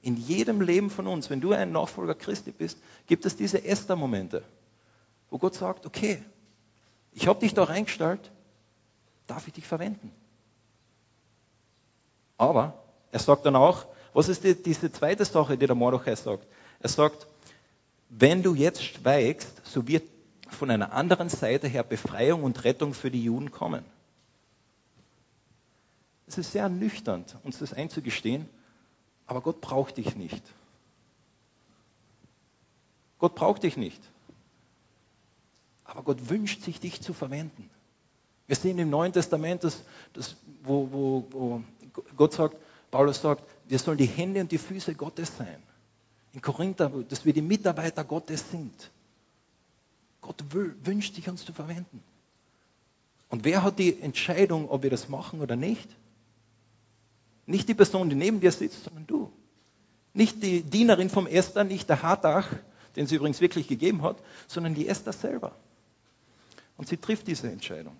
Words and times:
In 0.00 0.16
jedem 0.16 0.60
Leben 0.60 0.90
von 0.90 1.06
uns, 1.06 1.28
wenn 1.28 1.40
du 1.40 1.52
ein 1.52 1.72
Nachfolger 1.72 2.14
Christi 2.14 2.52
bist, 2.52 2.78
gibt 3.06 3.26
es 3.26 3.36
diese 3.36 3.64
Esther-Momente, 3.64 4.44
wo 5.30 5.38
Gott 5.38 5.54
sagt, 5.54 5.86
okay, 5.86 6.22
ich 7.12 7.26
habe 7.26 7.40
dich 7.40 7.54
da 7.54 7.64
reingestellt, 7.64 8.30
darf 9.26 9.46
ich 9.48 9.54
dich 9.54 9.66
verwenden? 9.66 10.12
Aber 12.36 12.84
er 13.10 13.18
sagt 13.18 13.44
dann 13.44 13.56
auch, 13.56 13.86
was 14.12 14.28
ist 14.28 14.44
die, 14.44 14.54
diese 14.54 14.90
zweite 14.92 15.24
Sache, 15.24 15.58
die 15.58 15.66
der 15.66 15.74
Mordechai 15.74 16.14
sagt? 16.14 16.46
Er 16.80 16.88
sagt, 16.88 17.26
wenn 18.08 18.42
du 18.42 18.54
jetzt 18.54 18.82
schweigst, 18.82 19.66
so 19.66 19.86
wird 19.86 20.04
von 20.48 20.70
einer 20.70 20.92
anderen 20.92 21.28
Seite 21.28 21.68
her 21.68 21.82
Befreiung 21.82 22.44
und 22.44 22.64
Rettung 22.64 22.94
für 22.94 23.10
die 23.10 23.22
Juden 23.22 23.50
kommen. 23.50 23.84
Es 26.26 26.38
ist 26.38 26.52
sehr 26.52 26.62
ernüchternd, 26.62 27.36
uns 27.42 27.58
das 27.58 27.72
einzugestehen, 27.72 28.48
aber 29.28 29.42
Gott 29.42 29.60
braucht 29.60 29.98
dich 29.98 30.16
nicht. 30.16 30.42
Gott 33.18 33.34
braucht 33.34 33.62
dich 33.62 33.76
nicht. 33.76 34.00
Aber 35.84 36.02
Gott 36.02 36.30
wünscht 36.30 36.62
sich, 36.62 36.80
dich 36.80 37.00
zu 37.02 37.12
verwenden. 37.12 37.70
Wir 38.46 38.56
sehen 38.56 38.78
im 38.78 38.88
Neuen 38.90 39.12
Testament, 39.12 39.64
dass, 39.64 39.84
dass, 40.14 40.36
wo, 40.62 40.90
wo, 40.90 41.26
wo 41.30 41.62
Gott 42.16 42.32
sagt, 42.32 42.56
Paulus 42.90 43.20
sagt, 43.20 43.44
wir 43.68 43.78
sollen 43.78 43.98
die 43.98 44.06
Hände 44.06 44.40
und 44.40 44.50
die 44.50 44.58
Füße 44.58 44.94
Gottes 44.94 45.36
sein. 45.36 45.62
In 46.32 46.40
Korinther, 46.40 46.88
dass 46.88 47.26
wir 47.26 47.34
die 47.34 47.42
Mitarbeiter 47.42 48.04
Gottes 48.04 48.50
sind. 48.50 48.90
Gott 50.22 50.42
will, 50.54 50.74
wünscht 50.84 51.14
sich, 51.14 51.28
uns 51.28 51.44
zu 51.44 51.52
verwenden. 51.52 52.02
Und 53.28 53.44
wer 53.44 53.62
hat 53.62 53.78
die 53.78 54.00
Entscheidung, 54.00 54.70
ob 54.70 54.82
wir 54.82 54.90
das 54.90 55.10
machen 55.10 55.42
oder 55.42 55.54
nicht? 55.54 55.88
Nicht 57.48 57.66
die 57.66 57.74
Person, 57.74 58.10
die 58.10 58.14
neben 58.14 58.40
dir 58.40 58.52
sitzt, 58.52 58.84
sondern 58.84 59.06
du. 59.06 59.32
Nicht 60.12 60.42
die 60.42 60.62
Dienerin 60.62 61.08
vom 61.08 61.26
Esther, 61.26 61.64
nicht 61.64 61.88
der 61.88 62.02
Hatach, 62.02 62.46
den 62.94 63.06
sie 63.06 63.16
übrigens 63.16 63.40
wirklich 63.40 63.68
gegeben 63.68 64.02
hat, 64.02 64.18
sondern 64.48 64.74
die 64.74 64.86
Esther 64.86 65.14
selber. 65.14 65.52
Und 66.76 66.88
sie 66.88 66.98
trifft 66.98 67.26
diese 67.26 67.50
Entscheidung. 67.50 67.96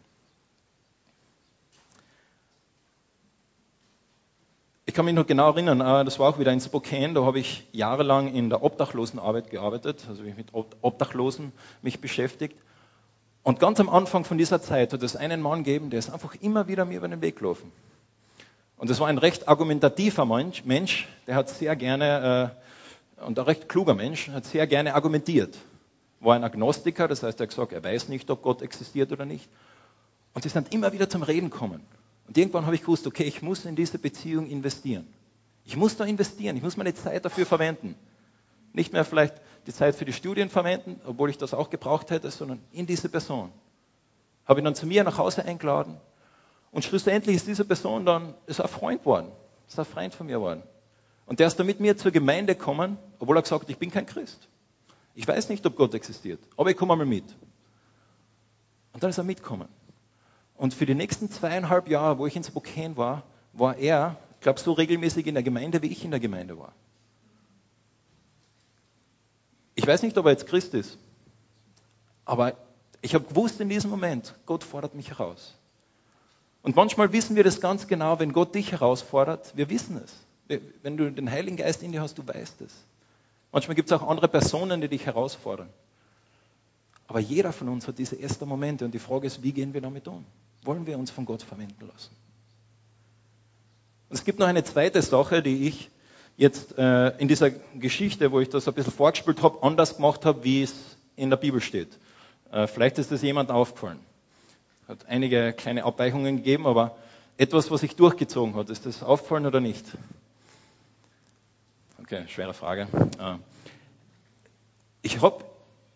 Ich 4.85 4.93
kann 4.93 5.07
mich 5.07 5.15
noch 5.15 5.27
genau 5.27 5.51
erinnern, 5.51 5.81
äh, 5.81 6.05
das 6.05 6.19
war 6.19 6.29
auch 6.29 6.39
wieder 6.39 6.53
in 6.53 6.61
Spokane, 6.61 7.15
da 7.15 7.25
habe 7.25 7.39
ich 7.39 7.67
jahrelang 7.73 8.35
in 8.35 8.51
der 8.51 8.63
Obdachlosenarbeit 8.63 9.49
gearbeitet, 9.49 10.05
also 10.09 10.25
mich 10.25 10.37
mit 10.37 10.49
Obdachlosen 10.53 11.53
mich 11.81 12.01
beschäftigt. 12.01 12.59
Und 13.43 13.61
ganz 13.61 13.81
am 13.81 13.89
Anfang 13.89 14.25
von 14.25 14.37
dieser 14.37 14.61
Zeit 14.61 14.93
hat 14.93 15.03
es 15.03 15.17
einen 15.17 15.41
Mann 15.41 15.65
gegeben, 15.65 15.89
der 15.89 16.01
ist 16.01 16.11
einfach 16.11 16.35
immer 16.35 16.69
wieder 16.69 16.85
mir 16.85 16.99
über 16.99 17.09
den 17.09 17.23
Weg 17.23 17.37
gelaufen. 17.37 17.73
Und 18.79 18.89
das 18.89 19.01
war 19.01 19.09
ein 19.09 19.19
recht 19.19 19.49
argumentativer 19.49 20.25
Mensch, 20.25 21.09
der 21.27 21.35
hat 21.35 21.49
sehr 21.49 21.75
gerne, 21.75 22.55
äh, 23.19 23.25
und 23.25 23.37
ein 23.37 23.45
recht 23.45 23.69
kluger 23.69 23.95
Mensch, 23.95 24.29
hat 24.29 24.47
sehr 24.47 24.69
gerne 24.69 24.95
argumentiert. 24.95 25.59
War 26.21 26.37
ein 26.37 26.45
Agnostiker, 26.45 27.09
das 27.09 27.25
heißt, 27.25 27.41
er 27.41 27.45
hat 27.45 27.51
gesagt, 27.51 27.73
er 27.73 27.83
weiß 27.83 28.09
nicht, 28.09 28.31
ob 28.31 28.43
Gott 28.43 28.63
existiert 28.63 29.11
oder 29.11 29.25
nicht. 29.25 29.49
Und 30.33 30.43
sie 30.43 30.49
sind 30.49 30.73
immer 30.73 30.93
wieder 30.93 31.09
zum 31.11 31.25
Reden 31.25 31.51
kommen. 31.51 31.81
Und 32.29 32.39
irgendwann 32.39 32.67
habe 32.67 32.77
ich 32.77 32.83
gewusst, 32.83 33.07
okay, 33.09 33.25
ich 33.25 33.43
muss 33.43 33.65
in 33.65 33.75
diese 33.75 33.99
Beziehung 33.99 34.47
investieren. 34.49 35.07
Ich 35.65 35.77
muss 35.77 35.97
da 35.97 36.05
investieren, 36.05 36.57
ich 36.57 36.63
muss 36.63 36.77
meine 36.77 36.95
Zeit 36.95 37.25
dafür 37.25 37.47
verwenden. 37.47 37.97
Nicht 38.73 38.93
mehr 38.93 39.05
vielleicht 39.05 39.35
die 39.67 39.73
Zeit 39.73 39.97
für 39.97 40.05
die 40.05 40.13
Studien 40.13 40.51
verwenden, 40.51 41.01
obwohl 41.05 41.31
ich 41.31 41.39
das 41.39 41.53
auch 41.53 41.71
gebraucht 41.71 42.11
hätte, 42.11 42.31
sondern 42.31 42.61
in 42.71 42.87
diese 42.87 43.09
Person. 43.09 43.51
Habe 44.47 44.61
ihn 44.61 44.65
dann 44.65 44.77
zu 44.77 44.87
mir 44.87 45.03
nach 45.03 45.19
Hause 45.19 45.45
eingeladen 45.45 46.01
und 46.71 46.85
schlussendlich 46.85 47.37
ist 47.37 47.47
diese 47.47 47.65
Person 47.65 48.05
dann 48.05 48.35
ist 48.47 48.61
ein 48.61 48.69
Freund 48.69 49.01
geworden, 49.01 49.33
ist 49.67 49.79
ein 49.79 49.85
Freund 49.85 50.15
von 50.15 50.27
mir 50.27 50.37
geworden. 50.37 50.63
Und 51.27 51.41
der 51.41 51.47
ist 51.47 51.57
dann 51.59 51.67
mit 51.67 51.81
mir 51.81 51.97
zur 51.97 52.11
Gemeinde 52.11 52.55
gekommen, 52.55 52.99
obwohl 53.19 53.37
er 53.37 53.43
gesagt 53.43 53.63
hat, 53.63 53.71
ich 53.71 53.79
bin 53.79 53.91
kein 53.91 54.07
Christ. 54.07 54.49
Ich 55.15 55.27
weiß 55.27 55.49
nicht, 55.49 55.67
ob 55.67 55.77
Gott 55.77 55.95
existiert, 55.95 56.41
aber 56.57 56.71
ich 56.71 56.77
komme 56.77 56.93
einmal 56.93 57.07
mit. 57.07 57.25
Und 58.93 59.03
dann 59.03 59.11
ist 59.11 59.19
er 59.19 59.25
mitgekommen. 59.25 59.69
Und 60.57 60.75
für 60.75 60.87
die 60.87 60.95
nächsten 60.95 61.31
zweieinhalb 61.31 61.89
Jahre, 61.89 62.19
wo 62.19 62.27
ich 62.27 62.35
in 62.35 62.45
Spokane 62.45 62.97
war, 62.97 63.25
war 63.53 63.77
er, 63.77 64.17
ich 64.35 64.41
glaube, 64.41 64.61
so 64.61 64.73
regelmäßig 64.73 65.27
in 65.27 65.35
der 65.35 65.43
Gemeinde, 65.43 65.83
wie 65.83 65.89
ich 65.89 66.05
in 66.05 66.11
der 66.11 66.21
Gemeinde 66.21 66.59
war. 66.59 66.73
Ich 69.75 69.87
weiß 69.87 70.03
nicht, 70.03 70.17
ob 70.19 70.27
er 70.27 70.33
jetzt 70.33 70.47
Christ 70.47 70.75
ist, 70.75 70.99
aber 72.25 72.55
ich 73.01 73.15
habe 73.15 73.25
gewusst 73.27 73.61
in 73.61 73.69
diesem 73.69 73.91
Moment, 73.91 74.35
Gott 74.47 74.65
fordert 74.65 74.95
mich 74.95 75.11
heraus. 75.11 75.58
Und 76.69 76.77
manchmal 76.77 77.15
wissen 77.15 77.35
wir 77.35 77.45
das 77.45 77.63
ganz 77.63 77.87
genau, 77.87 78.19
wenn 78.19 78.35
Gott 78.35 78.55
dich 78.55 78.73
herausfordert, 78.73 79.57
wir 79.57 79.71
wissen 79.71 79.99
es. 80.05 80.61
Wenn 80.83 80.99
du 80.99 81.11
den 81.11 81.31
Heiligen 81.31 81.57
Geist 81.57 81.83
in 81.83 81.93
dir 81.93 82.03
hast, 82.03 82.19
du 82.19 82.29
weißt 82.29 82.61
es. 82.61 82.75
Manchmal 83.53 83.75
gibt 83.75 83.91
es 83.91 83.99
auch 83.99 84.07
andere 84.07 84.29
Personen, 84.29 84.83
die 84.83 84.89
dich 84.89 85.07
herausfordern. 85.07 85.71
Aber 87.07 87.21
jeder 87.21 87.55
von 87.55 87.71
uns 87.71 87.89
hat 87.89 87.99
diese 87.99 88.21
ersten 88.21 88.47
Momente 88.47 88.85
und 88.85 88.93
die 88.93 88.99
Frage 88.99 89.27
ist, 89.27 89.43
wie 89.43 89.53
gehen 89.53 89.73
wir 89.73 89.81
damit 89.81 90.09
um? 90.09 90.27
wollen 90.63 90.87
wir 90.87 90.99
uns 90.99 91.11
von 91.11 91.25
Gott 91.25 91.43
verwenden 91.43 91.89
lassen. 91.91 92.15
Es 94.11 94.25
gibt 94.25 94.39
noch 94.39 94.47
eine 94.47 94.63
zweite 94.63 95.01
Sache, 95.01 95.43
die 95.43 95.69
ich 95.69 95.89
jetzt 96.37 96.77
äh, 96.77 97.17
in 97.17 97.29
dieser 97.29 97.49
Geschichte, 97.49 98.31
wo 98.31 98.41
ich 98.41 98.51
das 98.51 98.69
ein 98.69 98.75
bisschen 98.75 98.93
vorgespielt 98.93 99.43
habe, 99.43 99.63
anders 99.63 99.97
gemacht 99.97 100.27
habe, 100.27 100.45
wie 100.45 100.65
es 100.65 100.75
in 101.17 101.31
der 101.31 101.39
Bibel 101.39 101.63
steht. 101.63 101.99
Äh, 102.53 102.67
vielleicht 102.67 102.99
ist 102.99 103.11
das 103.11 103.23
jemand 103.23 103.51
aufgefallen. 103.51 104.01
Hat 104.89 105.05
einige 105.05 105.53
kleine 105.53 105.85
Abweichungen 105.85 106.39
gegeben, 106.39 106.67
aber 106.67 106.97
etwas, 107.37 107.71
was 107.71 107.83
sich 107.83 107.95
durchgezogen 107.95 108.55
hat, 108.55 108.71
ist 108.71 108.87
das 108.87 109.03
aufgefallen 109.03 109.45
oder 109.45 109.61
nicht? 109.61 109.85
Okay, 112.01 112.25
schwere 112.29 112.55
Frage. 112.55 112.89
Äh, 113.21 113.35
ich 115.03 115.21
habe 115.21 115.45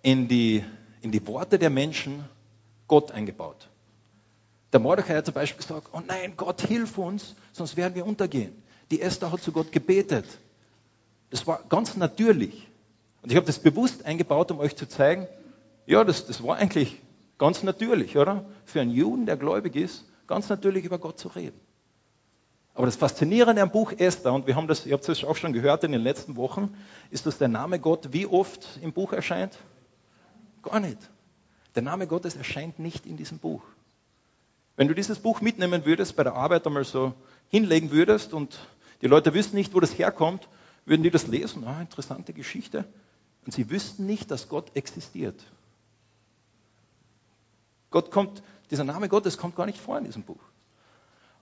in 0.02 0.28
die, 0.28 0.62
in 1.00 1.10
die 1.10 1.26
Worte 1.26 1.58
der 1.58 1.70
Menschen 1.70 2.22
Gott 2.86 3.12
eingebaut. 3.12 3.68
Der 4.74 4.80
Mordechai 4.80 5.14
hat 5.14 5.24
zum 5.24 5.34
Beispiel 5.34 5.62
gesagt, 5.62 5.88
oh 5.92 6.02
nein, 6.06 6.34
Gott, 6.36 6.60
hilf 6.60 6.98
uns, 6.98 7.34
sonst 7.52 7.78
werden 7.78 7.94
wir 7.94 8.04
untergehen. 8.04 8.52
Die 8.90 9.00
Esther 9.00 9.32
hat 9.32 9.42
zu 9.42 9.52
Gott 9.52 9.72
gebetet. 9.72 10.26
Das 11.30 11.46
war 11.46 11.62
ganz 11.70 11.96
natürlich. 11.96 12.68
Und 13.22 13.30
ich 13.32 13.36
habe 13.36 13.46
das 13.46 13.58
bewusst 13.58 14.04
eingebaut, 14.04 14.50
um 14.50 14.58
euch 14.58 14.76
zu 14.76 14.86
zeigen, 14.86 15.28
ja, 15.86 16.04
das, 16.04 16.26
das 16.26 16.42
war 16.42 16.56
eigentlich 16.56 17.00
ganz 17.42 17.64
natürlich, 17.64 18.16
oder? 18.16 18.44
Für 18.64 18.80
einen 18.80 18.92
Juden, 18.92 19.26
der 19.26 19.36
gläubig 19.36 19.74
ist, 19.74 20.04
ganz 20.28 20.48
natürlich 20.48 20.84
über 20.84 21.00
Gott 21.00 21.18
zu 21.18 21.26
reden. 21.26 21.58
Aber 22.72 22.86
das 22.86 22.94
Faszinierende 22.94 23.60
am 23.60 23.72
Buch 23.72 23.90
Esther, 23.98 24.32
und 24.32 24.46
wir 24.46 24.54
haben 24.54 24.68
das, 24.68 24.86
ihr 24.86 24.92
habt 24.92 25.08
es 25.08 25.24
auch 25.24 25.34
schon 25.34 25.52
gehört 25.52 25.82
in 25.82 25.90
den 25.90 26.02
letzten 26.02 26.36
Wochen, 26.36 26.72
ist, 27.10 27.26
dass 27.26 27.38
der 27.38 27.48
Name 27.48 27.80
Gott 27.80 28.12
wie 28.12 28.26
oft 28.26 28.78
im 28.80 28.92
Buch 28.92 29.12
erscheint? 29.12 29.58
Gar 30.62 30.78
nicht. 30.78 30.98
Der 31.74 31.82
Name 31.82 32.06
Gottes 32.06 32.36
erscheint 32.36 32.78
nicht 32.78 33.06
in 33.06 33.16
diesem 33.16 33.38
Buch. 33.38 33.64
Wenn 34.76 34.86
du 34.86 34.94
dieses 34.94 35.18
Buch 35.18 35.40
mitnehmen 35.40 35.84
würdest, 35.84 36.14
bei 36.14 36.22
der 36.22 36.34
Arbeit 36.34 36.64
einmal 36.64 36.84
so 36.84 37.12
hinlegen 37.48 37.90
würdest 37.90 38.34
und 38.34 38.56
die 39.00 39.08
Leute 39.08 39.34
wüssten 39.34 39.56
nicht, 39.56 39.74
wo 39.74 39.80
das 39.80 39.98
herkommt, 39.98 40.48
würden 40.84 41.02
die 41.02 41.10
das 41.10 41.26
lesen. 41.26 41.66
Ah, 41.66 41.80
interessante 41.80 42.34
Geschichte. 42.34 42.84
Und 43.44 43.52
sie 43.52 43.68
wüssten 43.68 44.06
nicht, 44.06 44.30
dass 44.30 44.48
Gott 44.48 44.76
existiert. 44.76 45.44
Gott 47.92 48.10
kommt, 48.10 48.42
dieser 48.70 48.84
Name 48.84 49.08
Gottes 49.08 49.38
kommt 49.38 49.54
gar 49.54 49.66
nicht 49.66 49.78
vor 49.78 49.96
in 49.98 50.04
diesem 50.04 50.24
Buch. 50.24 50.40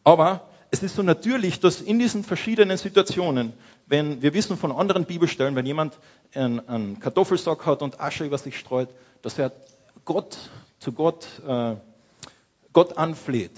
Aber 0.05 0.47
es 0.71 0.83
ist 0.83 0.97
so 0.97 1.03
natürlich, 1.03 1.61
dass 1.61 1.81
in 1.81 1.99
diesen 1.99 2.23
verschiedenen 2.23 2.77
Situationen, 2.77 3.55
wenn 3.87 4.21
wir 4.21 4.35
wissen 4.35 4.57
von 4.57 4.71
anderen 4.71 5.07
Bibelstellen, 5.07 5.57
wenn 5.57 5.67
jemand 5.67 5.99
einen, 6.35 6.69
einen 6.69 7.01
Kartoffelsack 7.01 7.65
hat 7.65 7.83
und 7.83 8.01
Asche 8.01 8.25
über 8.25 8.39
sich 8.39 8.59
streut, 8.59 8.89
dass 9.23 9.39
er 9.39 9.53
Gott 10.05 10.37
zu 10.79 10.93
Gott 10.93 11.27
äh, 11.47 11.77
Gott 12.73 12.97
anfleht. 12.97 13.53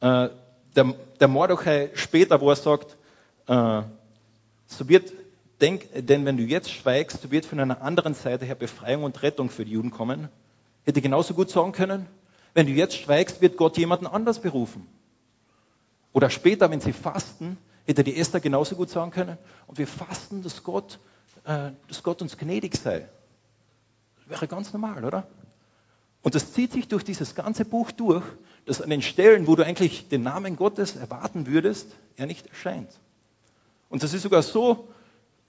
Äh, 0.00 0.30
der, 0.74 0.94
der 1.20 1.28
Mordechai 1.28 1.90
später, 1.94 2.40
wo 2.40 2.50
er 2.50 2.56
sagt, 2.56 2.96
äh, 3.46 3.82
so 4.66 4.88
wird, 4.88 5.12
denk, 5.60 5.86
denn 5.94 6.24
wenn 6.24 6.38
du 6.38 6.44
jetzt 6.44 6.70
schweigst, 6.70 7.20
so 7.22 7.30
wird 7.30 7.44
von 7.44 7.60
einer 7.60 7.82
anderen 7.82 8.14
Seite 8.14 8.44
her 8.44 8.54
Befreiung 8.54 9.04
und 9.04 9.22
Rettung 9.22 9.50
für 9.50 9.64
die 9.64 9.72
Juden 9.72 9.90
kommen. 9.90 10.28
Hätte 10.84 11.00
genauso 11.00 11.34
gut 11.34 11.50
sagen 11.50 11.72
können, 11.72 12.06
wenn 12.54 12.66
du 12.66 12.72
jetzt 12.72 12.96
schweigst, 12.96 13.40
wird 13.40 13.56
Gott 13.56 13.78
jemanden 13.78 14.06
anders 14.06 14.40
berufen. 14.40 14.86
Oder 16.12 16.28
später, 16.28 16.70
wenn 16.70 16.80
sie 16.80 16.92
fasten, 16.92 17.56
hätte 17.86 18.04
die 18.04 18.16
Esther 18.16 18.40
genauso 18.40 18.76
gut 18.76 18.90
sagen 18.90 19.10
können, 19.10 19.38
und 19.66 19.78
wir 19.78 19.86
fasten, 19.86 20.42
dass 20.42 20.62
Gott, 20.62 20.98
äh, 21.44 21.70
dass 21.88 22.02
Gott 22.02 22.20
uns 22.20 22.36
gnädig 22.36 22.76
sei. 22.76 23.08
Wäre 24.26 24.46
ganz 24.46 24.72
normal, 24.72 25.04
oder? 25.04 25.26
Und 26.22 26.34
das 26.34 26.52
zieht 26.52 26.72
sich 26.72 26.88
durch 26.88 27.04
dieses 27.04 27.34
ganze 27.34 27.64
Buch 27.64 27.90
durch, 27.90 28.24
dass 28.64 28.80
an 28.80 28.90
den 28.90 29.02
Stellen, 29.02 29.46
wo 29.46 29.56
du 29.56 29.64
eigentlich 29.64 30.08
den 30.08 30.22
Namen 30.22 30.56
Gottes 30.56 30.94
erwarten 30.94 31.46
würdest, 31.46 31.88
er 32.16 32.26
nicht 32.26 32.46
erscheint. 32.46 32.90
Und 33.88 34.02
das 34.02 34.14
ist 34.14 34.22
sogar 34.22 34.42
so 34.42 34.88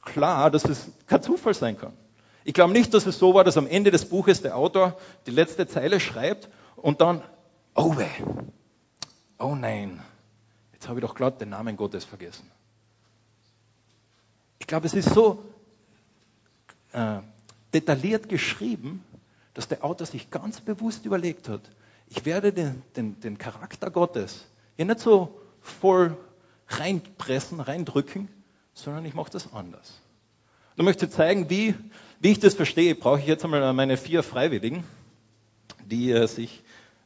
klar, 0.01 0.49
dass 0.49 0.65
es 0.65 0.89
kein 1.05 1.21
Zufall 1.21 1.53
sein 1.53 1.77
kann. 1.77 1.93
Ich 2.45 2.53
glaube 2.53 2.73
nicht, 2.73 2.93
dass 2.93 3.05
es 3.05 3.19
so 3.19 3.33
war, 3.33 3.43
dass 3.43 3.57
am 3.57 3.67
Ende 3.67 3.91
des 3.91 4.05
Buches 4.05 4.41
der 4.41 4.57
Autor 4.57 4.97
die 5.25 5.31
letzte 5.31 5.67
Zeile 5.67 5.99
schreibt 5.99 6.49
und 6.75 7.01
dann, 7.01 7.21
oh 7.75 7.97
weh, 7.97 8.05
oh 9.39 9.55
nein, 9.55 10.01
jetzt 10.73 10.87
habe 10.87 10.99
ich 10.99 11.05
doch 11.05 11.15
glatt 11.15 11.39
den 11.39 11.49
Namen 11.49 11.77
Gottes 11.77 12.03
vergessen. 12.03 12.49
Ich 14.59 14.67
glaube, 14.67 14.87
es 14.87 14.93
ist 14.93 15.13
so 15.13 15.43
äh, 16.91 17.19
detailliert 17.73 18.29
geschrieben, 18.29 19.03
dass 19.53 19.67
der 19.67 19.83
Autor 19.83 20.07
sich 20.07 20.29
ganz 20.29 20.61
bewusst 20.61 21.05
überlegt 21.05 21.47
hat, 21.49 21.61
ich 22.07 22.25
werde 22.25 22.53
den, 22.53 22.81
den, 22.95 23.19
den 23.21 23.37
Charakter 23.37 23.89
Gottes 23.89 24.45
hier 24.75 24.85
nicht 24.85 24.99
so 24.99 25.39
voll 25.61 26.17
reinpressen, 26.67 27.59
reindrücken, 27.59 28.27
sondern 28.73 29.05
ich 29.05 29.13
mache 29.13 29.31
das 29.31 29.53
anders. 29.53 30.02
Du 30.75 30.81
möchtest 30.81 31.13
zeigen, 31.13 31.51
wie, 31.51 31.75
wie 32.19 32.31
ich 32.31 32.39
das 32.39 32.55
verstehe, 32.55 32.95
brauche 32.95 33.19
ich 33.19 33.27
jetzt 33.27 33.45
einmal 33.45 33.73
meine 33.73 33.95
vier 33.95 34.23
Freiwilligen, 34.23 34.83
die 35.85 36.09
äh, 36.11 36.25
sich 36.27 36.63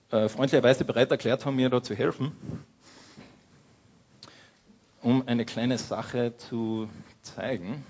äh, 0.09 0.29
freundlicherweise 0.29 0.85
bereit 0.85 1.11
erklärt 1.11 1.45
haben, 1.45 1.57
mir 1.57 1.69
da 1.69 1.83
zu 1.83 1.93
helfen, 1.93 2.31
um 5.01 5.27
eine 5.27 5.43
kleine 5.43 5.77
Sache 5.77 6.37
zu 6.37 6.89
zeigen. 7.23 7.83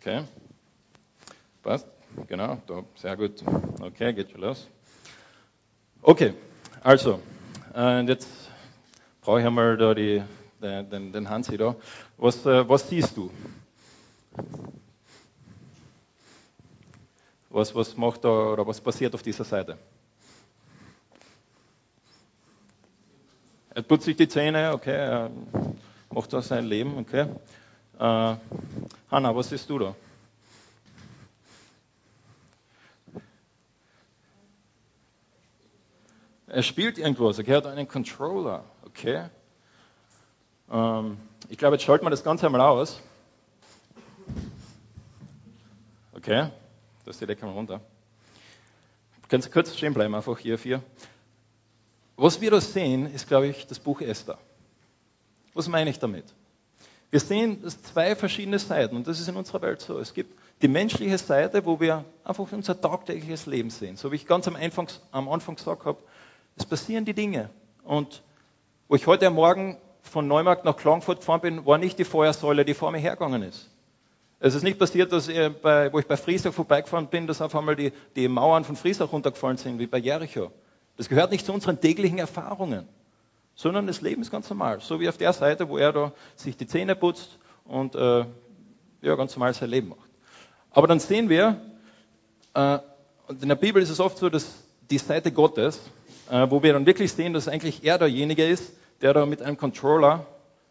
Okay. 0.00 0.24
Passt? 1.62 1.86
Genau, 2.28 2.62
da, 2.66 2.82
sehr 2.94 3.14
gut. 3.14 3.42
Okay, 3.80 4.14
geht 4.14 4.30
schon 4.30 4.40
los. 4.40 4.68
Okay, 6.00 6.32
also, 6.86 7.20
äh, 7.74 8.02
jetzt 8.02 8.28
brauche 9.20 9.40
ich 9.40 9.46
einmal 9.46 9.76
da 9.76 9.92
die, 9.92 10.22
den, 10.62 11.12
den 11.12 11.28
Hansi 11.28 11.56
da. 11.58 11.74
Was, 12.16 12.46
äh, 12.46 12.68
was 12.68 12.88
siehst 12.88 13.16
du? 13.16 13.28
Was, 17.50 17.74
was 17.74 17.96
macht 17.96 18.22
da 18.24 18.28
oder 18.28 18.64
was 18.68 18.80
passiert 18.80 19.14
auf 19.14 19.22
dieser 19.22 19.42
Seite? 19.42 19.76
Er 23.70 23.82
putzt 23.82 24.04
sich 24.04 24.16
die 24.16 24.28
Zähne, 24.28 24.72
okay, 24.72 24.94
er 24.94 25.30
macht 26.12 26.32
da 26.32 26.40
sein 26.40 26.66
Leben, 26.66 26.98
okay. 26.98 27.26
Äh, 27.98 28.36
Hanna, 29.10 29.34
was 29.34 29.48
siehst 29.48 29.68
du 29.68 29.80
da? 29.80 29.96
Er 36.48 36.62
spielt 36.62 36.96
irgendwas, 36.98 37.38
okay, 37.38 37.50
er 37.50 37.56
hat 37.56 37.66
einen 37.66 37.88
Controller, 37.88 38.64
okay. 38.86 39.24
Ähm, 40.70 41.18
ich 41.48 41.58
glaube, 41.58 41.74
jetzt 41.74 41.84
schalten 41.84 42.04
wir 42.06 42.10
das 42.10 42.22
Ganze 42.22 42.46
einmal 42.46 42.60
aus. 42.60 43.00
Okay, 46.14 46.48
da 47.04 47.10
ist 47.10 47.20
die 47.20 47.26
Decke 47.26 47.44
mal 47.44 47.52
runter. 47.52 47.80
Kannst 49.28 49.48
du 49.48 49.52
kurz 49.52 49.76
stehen 49.76 49.92
bleiben, 49.92 50.14
einfach 50.14 50.38
hier 50.38 50.56
vier. 50.56 50.82
Was 52.16 52.40
wir 52.40 52.50
da 52.52 52.60
sehen, 52.60 53.12
ist, 53.12 53.26
glaube 53.26 53.48
ich, 53.48 53.66
das 53.66 53.80
Buch 53.80 54.00
Esther. 54.00 54.38
Was 55.52 55.68
meine 55.68 55.90
ich 55.90 55.98
damit? 55.98 56.24
Wir 57.10 57.20
sehen 57.20 57.60
das 57.62 57.82
zwei 57.82 58.14
verschiedene 58.14 58.58
Seiten 58.58 58.96
und 58.96 59.06
das 59.06 59.20
ist 59.20 59.28
in 59.28 59.36
unserer 59.36 59.62
Welt 59.62 59.80
so. 59.80 59.98
Es 59.98 60.14
gibt 60.14 60.38
die 60.62 60.68
menschliche 60.68 61.18
Seite, 61.18 61.64
wo 61.64 61.80
wir 61.80 62.04
einfach 62.24 62.50
unser 62.52 62.80
tagtägliches 62.80 63.46
Leben 63.46 63.70
sehen. 63.70 63.96
So 63.96 64.12
wie 64.12 64.16
ich 64.16 64.26
ganz 64.26 64.48
am 64.48 64.56
Anfang, 64.56 64.88
am 65.12 65.28
Anfang 65.28 65.56
gesagt 65.56 65.84
habe, 65.84 65.98
es 66.56 66.64
passieren 66.64 67.04
die 67.04 67.14
Dinge. 67.14 67.50
Und 67.84 68.22
wo 68.88 68.96
ich 68.96 69.06
heute 69.06 69.30
Morgen 69.30 69.78
von 70.02 70.26
Neumarkt 70.26 70.64
nach 70.64 70.76
Klagenfurt 70.76 71.20
gefahren 71.20 71.40
bin, 71.40 71.66
war 71.66 71.78
nicht 71.78 71.98
die 71.98 72.04
Feuersäule, 72.04 72.64
die 72.64 72.74
vor 72.74 72.90
mir 72.90 72.98
hergegangen 72.98 73.42
ist. 73.42 73.70
Es 74.38 74.54
ist 74.54 74.62
nicht 74.62 74.78
passiert, 74.78 75.12
dass 75.12 75.28
ich 75.28 75.38
bei, 75.62 75.92
wo 75.92 75.98
ich 75.98 76.06
bei 76.06 76.16
Friesach 76.16 76.52
vorbeigefahren 76.52 77.08
bin, 77.08 77.26
dass 77.26 77.40
auf 77.40 77.54
einmal 77.54 77.76
die, 77.76 77.92
die 78.16 78.28
Mauern 78.28 78.64
von 78.64 78.76
Friesach 78.76 79.12
runtergefallen 79.12 79.56
sind, 79.56 79.78
wie 79.78 79.86
bei 79.86 79.98
Jericho. 79.98 80.50
Das 80.96 81.08
gehört 81.08 81.30
nicht 81.30 81.46
zu 81.46 81.52
unseren 81.52 81.80
täglichen 81.80 82.18
Erfahrungen, 82.18 82.86
sondern 83.54 83.86
das 83.86 84.02
Leben 84.02 84.22
ist 84.22 84.30
ganz 84.30 84.48
normal. 84.50 84.80
So 84.80 85.00
wie 85.00 85.08
auf 85.08 85.16
der 85.16 85.32
Seite, 85.32 85.68
wo 85.68 85.78
er 85.78 85.92
da 85.92 86.12
sich 86.36 86.56
die 86.56 86.66
Zähne 86.66 86.96
putzt 86.96 87.38
und 87.64 87.94
äh, 87.94 88.24
ja, 89.02 89.14
ganz 89.14 89.34
normal 89.36 89.54
sein 89.54 89.70
Leben 89.70 89.88
macht. 89.88 90.10
Aber 90.70 90.86
dann 90.86 91.00
sehen 91.00 91.28
wir, 91.28 91.60
äh, 92.54 92.78
in 93.40 93.48
der 93.48 93.56
Bibel 93.56 93.82
ist 93.82 93.90
es 93.90 94.00
oft 94.00 94.18
so, 94.18 94.28
dass 94.28 94.46
die 94.90 94.98
Seite 94.98 95.32
Gottes, 95.32 95.80
äh, 96.30 96.50
wo 96.50 96.62
wir 96.62 96.72
dann 96.72 96.86
wirklich 96.86 97.12
sehen, 97.12 97.32
dass 97.32 97.48
eigentlich 97.48 97.84
er 97.84 97.98
derjenige 97.98 98.46
ist, 98.46 98.72
der 99.00 99.14
da 99.14 99.26
mit 99.26 99.42
einem 99.42 99.56
Controller 99.56 100.26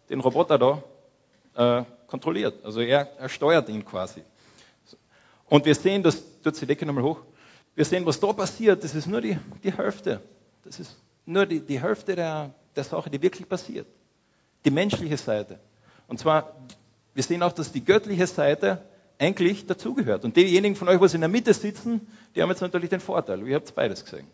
den 0.10 0.20
Roboter 0.20 0.58
da 0.58 1.80
äh, 1.80 1.86
kontrolliert. 2.08 2.64
Also 2.64 2.82
er, 2.82 3.10
er 3.18 3.30
steuert 3.30 3.70
ihn 3.70 3.86
quasi. 3.86 4.22
Und 5.48 5.66
wir 5.66 5.76
sehen, 5.76 6.04
das 6.04 6.24
tut 6.44 6.60
die 6.60 6.66
Decke 6.66 6.86
nochmal 6.86 7.04
hoch. 7.04 7.20
Wir 7.76 7.86
sehen, 7.86 8.06
was 8.06 8.20
da 8.20 8.34
passiert, 8.34 8.84
das 8.84 8.96
ist 8.96 9.08
nur 9.08 9.22
die, 9.22 9.38
die 9.64 9.72
Hälfte. 9.72 10.22
Das 10.64 10.80
ist 10.80 10.98
nur 11.26 11.46
die, 11.46 11.60
die 11.60 11.82
Hälfte 11.82 12.16
der, 12.16 12.54
der 12.76 12.84
Sache, 12.84 13.10
die 13.10 13.22
wirklich 13.22 13.48
passiert. 13.48 13.88
Die 14.64 14.72
menschliche 14.72 15.18
Seite. 15.18 15.60
Und 16.08 16.20
zwar, 16.20 16.56
wir 17.14 17.24
sehen 17.24 17.44
auch, 17.44 17.52
dass 17.52 17.72
die 17.72 17.84
göttliche 17.84 18.28
Seite 18.28 18.84
eigentlich 19.20 19.66
dazugehört. 19.66 20.26
Und 20.26 20.36
diejenigen 20.36 20.76
von 20.76 20.88
euch, 20.88 21.00
die 21.00 21.16
in 21.16 21.22
der 21.22 21.30
Mitte 21.30 21.54
sitzen, 21.54 22.08
die 22.36 22.42
haben 22.42 22.50
jetzt 22.50 22.62
natürlich 22.62 22.90
den 22.90 23.00
Vorteil. 23.00 23.48
Ihr 23.48 23.56
habt 23.56 23.74
beides 23.76 24.04
gesehen. 24.04 24.28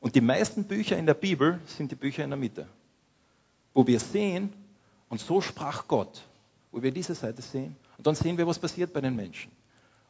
Und 0.00 0.14
die 0.14 0.20
meisten 0.22 0.64
Bücher 0.64 0.96
in 0.96 1.06
der 1.06 1.14
Bibel 1.14 1.60
sind 1.66 1.90
die 1.90 1.96
Bücher 1.96 2.24
in 2.24 2.30
der 2.30 2.38
Mitte, 2.38 2.66
wo 3.74 3.86
wir 3.86 4.00
sehen, 4.00 4.52
und 5.08 5.20
so 5.20 5.40
sprach 5.40 5.86
Gott, 5.86 6.22
wo 6.72 6.82
wir 6.82 6.90
diese 6.90 7.14
Seite 7.14 7.42
sehen, 7.42 7.76
und 7.98 8.06
dann 8.06 8.14
sehen 8.14 8.38
wir, 8.38 8.46
was 8.46 8.58
passiert 8.58 8.92
bei 8.94 9.02
den 9.02 9.14
Menschen. 9.14 9.50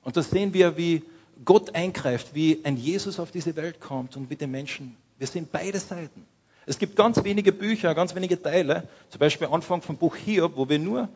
Und 0.04 0.16
da 0.16 0.22
sehen 0.22 0.54
wir, 0.54 0.76
wie 0.76 1.02
Gott 1.44 1.74
eingreift, 1.74 2.34
wie 2.34 2.60
ein 2.64 2.76
Jesus 2.76 3.18
auf 3.18 3.32
diese 3.32 3.56
Welt 3.56 3.80
kommt 3.80 4.16
und 4.16 4.30
mit 4.30 4.40
den 4.40 4.50
Menschen. 4.50 4.96
Wir 5.18 5.26
sehen 5.26 5.48
beide 5.50 5.80
Seiten. 5.80 6.24
Es 6.66 6.78
gibt 6.78 6.94
ganz 6.94 7.22
wenige 7.24 7.52
Bücher, 7.52 7.94
ganz 7.94 8.14
wenige 8.14 8.40
Teile, 8.40 8.86
zum 9.08 9.18
Beispiel 9.18 9.48
Anfang 9.48 9.82
vom 9.82 9.96
Buch 9.96 10.14
Hiob, 10.14 10.56
wo 10.56 10.68
wir 10.68 10.78
nur 10.78 11.08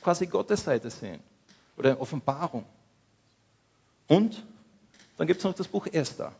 quasi 0.00 0.26
Gottes 0.26 0.64
Seite 0.64 0.88
sehen. 0.88 1.20
Oder 1.76 2.00
Offenbarung. 2.00 2.64
Und 4.06 4.42
dann 5.18 5.26
gibt 5.26 5.38
es 5.38 5.44
noch 5.44 5.54
das 5.54 5.68
Buch 5.68 5.86
Esther 5.86 6.32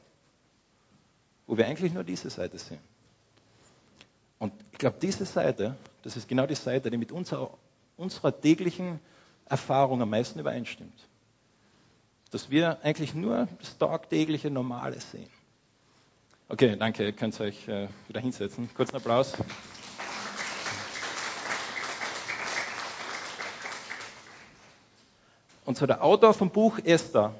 wo 1.47 1.57
wir 1.57 1.67
eigentlich 1.67 1.93
nur 1.93 2.05
diese 2.05 2.31
Seite 2.31 2.59
sehen. 2.59 2.81
Und 4.39 4.53
ich 4.73 4.79
glaube, 4.79 4.97
diese 5.01 5.25
Seite, 5.25 5.77
das 6.03 6.17
ist 6.17 6.29
genau 6.29 6.47
die 6.47 6.55
Seite, 6.55 6.91
die 6.91 6.99
mit 6.99 7.13
unserer, 7.13 7.51
unserer 7.97 8.39
täglichen 8.39 9.01
Erfahrung 9.47 10.03
am 10.03 10.11
meisten 10.11 10.39
übereinstimmt. 10.39 11.09
Dass 12.31 12.51
wir 12.51 12.83
eigentlich 12.83 13.15
nur 13.15 13.49
das 13.61 13.79
tagtägliche 13.79 14.51
Normale 14.51 15.01
sehen. 15.01 15.31
Okay, 16.49 16.77
danke, 16.77 17.05
ihr 17.05 17.13
könnt 17.13 17.41
euch 17.41 17.67
äh, 17.67 17.89
wieder 18.09 18.21
hinsetzen. 18.21 18.69
Kurzen 18.75 18.97
Applaus. 18.97 19.35
Und 25.65 25.77
so 25.77 25.87
der 25.87 26.05
Autor 26.05 26.35
vom 26.35 26.51
Buch 26.51 26.79
Esther, 26.85 27.35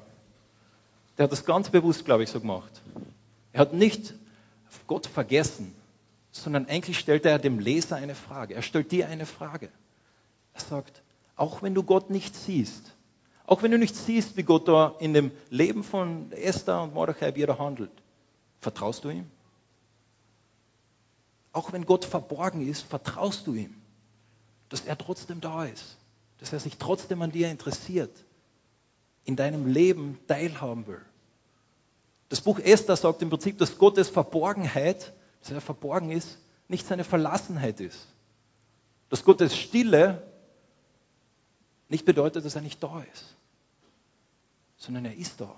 der 1.17 1.23
hat 1.23 1.31
das 1.31 1.45
ganz 1.45 1.69
bewusst, 1.69 2.03
glaube 2.03 2.23
ich, 2.23 2.29
so 2.29 2.41
gemacht. 2.41 2.81
Er 3.53 3.61
hat 3.61 3.73
nicht 3.73 4.13
Gott 4.87 5.07
vergessen, 5.07 5.73
sondern 6.31 6.67
eigentlich 6.67 6.99
stellt 6.99 7.25
er 7.25 7.39
dem 7.39 7.59
Leser 7.59 7.95
eine 7.95 8.15
Frage. 8.15 8.53
Er 8.53 8.61
stellt 8.61 8.91
dir 8.91 9.07
eine 9.07 9.25
Frage. 9.25 9.69
Er 10.53 10.61
sagt, 10.61 11.01
auch 11.35 11.61
wenn 11.61 11.73
du 11.73 11.83
Gott 11.83 12.09
nicht 12.09 12.35
siehst, 12.35 12.93
auch 13.45 13.63
wenn 13.63 13.71
du 13.71 13.77
nicht 13.77 13.95
siehst, 13.95 14.35
wie 14.35 14.43
Gott 14.43 14.67
da 14.67 14.95
in 14.99 15.13
dem 15.13 15.31
Leben 15.49 15.83
von 15.83 16.31
Esther 16.33 16.83
und 16.83 16.93
Mordechai 16.93 17.33
wieder 17.35 17.57
handelt, 17.57 17.91
vertraust 18.59 19.05
du 19.05 19.09
ihm? 19.09 19.25
Auch 21.53 21.71
wenn 21.71 21.85
Gott 21.85 22.03
verborgen 22.03 22.67
ist, 22.67 22.81
vertraust 22.81 23.47
du 23.47 23.53
ihm, 23.53 23.73
dass 24.67 24.81
er 24.81 24.97
trotzdem 24.97 25.39
da 25.39 25.63
ist, 25.63 25.97
dass 26.39 26.51
er 26.51 26.59
sich 26.59 26.77
trotzdem 26.77 27.21
an 27.21 27.31
dir 27.31 27.49
interessiert, 27.49 28.11
in 29.23 29.37
deinem 29.37 29.65
Leben 29.65 30.19
teilhaben 30.27 30.85
will. 30.87 31.01
Das 32.29 32.41
Buch 32.41 32.59
Esther 32.59 32.95
sagt 32.95 33.21
im 33.21 33.29
Prinzip, 33.29 33.57
dass 33.57 33.77
Gottes 33.77 34.09
Verborgenheit, 34.09 35.13
dass 35.41 35.51
er 35.51 35.61
verborgen 35.61 36.11
ist, 36.11 36.37
nicht 36.67 36.85
seine 36.85 37.03
Verlassenheit 37.03 37.79
ist. 37.79 38.07
Dass 39.09 39.23
Gottes 39.23 39.55
Stille 39.55 40.21
nicht 41.87 42.05
bedeutet, 42.05 42.45
dass 42.45 42.55
er 42.55 42.61
nicht 42.61 42.83
da 42.83 43.01
ist, 43.13 43.35
sondern 44.77 45.05
er 45.05 45.15
ist 45.15 45.39
da. 45.39 45.55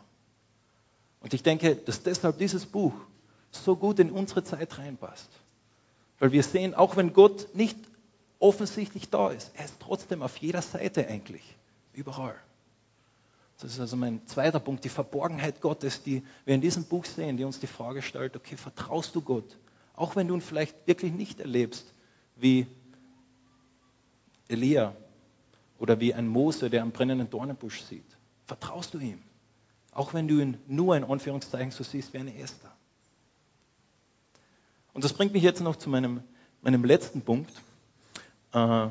Und 1.22 1.34
ich 1.34 1.42
denke, 1.42 1.76
dass 1.76 2.04
deshalb 2.04 2.38
dieses 2.38 2.66
Buch 2.66 2.94
so 3.52 3.76
gut 3.76 4.00
in 4.00 4.12
unsere 4.12 4.44
Zeit 4.44 4.78
reinpasst. 4.78 5.30
Weil 6.20 6.32
wir 6.32 6.44
sehen, 6.44 6.76
auch 6.76 6.96
wenn 6.98 7.14
Gott 7.14 7.56
nicht 7.56 7.78
offensichtlich 8.38 9.10
da 9.10 9.32
ist, 9.32 9.52
er 9.56 9.66
ist 9.66 9.76
trotzdem 9.80 10.22
auf 10.22 10.38
jeder 10.38 10.62
Seite 10.62 11.08
eigentlich, 11.08 11.44
überall. 11.94 12.36
Das 13.62 13.72
ist 13.72 13.80
also 13.80 13.98
mein 13.98 14.26
zweiter 14.26 14.60
Punkt, 14.60 14.86
die 14.86 14.90
Verborgenheit 14.90 15.60
Gottes, 15.60 16.02
die 16.02 16.24
wir 16.46 16.56
in 16.56 16.62
diesem 16.62 16.86
Buch 16.86 17.04
sehen, 17.04 17.36
die 17.36 17.44
uns 17.44 17.60
die 17.60 17.68
Frage 17.68 18.02
stellt, 18.02 18.36
okay, 18.36 18.56
vertraust 18.56 19.16
du 19.16 19.22
Gott? 19.22 19.58
Auch 19.96 20.16
wenn 20.16 20.30
du 20.30 20.36
ihn 20.36 20.42
vielleicht 20.42 20.88
wirklich 20.88 21.12
nicht 21.12 21.42
erlebst, 21.42 21.94
wie 22.38 22.68
Elia 24.48 24.96
oder 25.78 26.00
wie 26.00 26.14
ein 26.14 26.28
Mose, 26.28 26.70
der 26.70 26.84
am 26.84 26.92
brennenden 26.92 27.30
Dornenbusch 27.30 27.82
sieht. 27.82 28.06
Vertraust 28.46 28.94
du 28.94 29.00
ihm? 29.00 29.22
Auch 29.92 30.14
wenn 30.14 30.30
du 30.30 30.40
ihn 30.40 30.58
nur 30.68 30.96
in 30.96 31.04
Anführungszeichen 31.04 31.72
so 31.72 31.84
siehst 31.84 32.14
wie 32.14 32.20
eine 32.20 32.38
Esther. 32.38 32.72
Und 34.94 35.04
das 35.04 35.12
bringt 35.12 35.34
mich 35.34 35.44
jetzt 35.44 35.62
noch 35.62 35.76
zu 35.76 35.90
meinem, 35.90 36.24
meinem 36.62 36.86
letzten 36.86 37.22
Punkt. 37.22 37.52
Äh, 38.54 38.88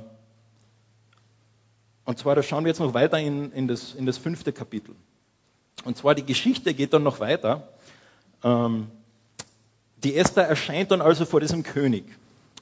und 2.08 2.18
zwar, 2.18 2.34
da 2.34 2.42
schauen 2.42 2.64
wir 2.64 2.70
jetzt 2.70 2.80
noch 2.80 2.94
weiter 2.94 3.18
in, 3.18 3.52
in, 3.52 3.68
das, 3.68 3.92
in 3.92 4.06
das 4.06 4.16
fünfte 4.16 4.50
Kapitel. 4.50 4.94
Und 5.84 5.98
zwar 5.98 6.14
die 6.14 6.24
Geschichte 6.24 6.72
geht 6.72 6.94
dann 6.94 7.02
noch 7.02 7.20
weiter. 7.20 7.68
Ähm, 8.42 8.86
die 10.02 10.16
Esther 10.16 10.44
erscheint 10.44 10.90
dann 10.90 11.02
also 11.02 11.26
vor 11.26 11.40
diesem 11.40 11.64
König. 11.64 12.06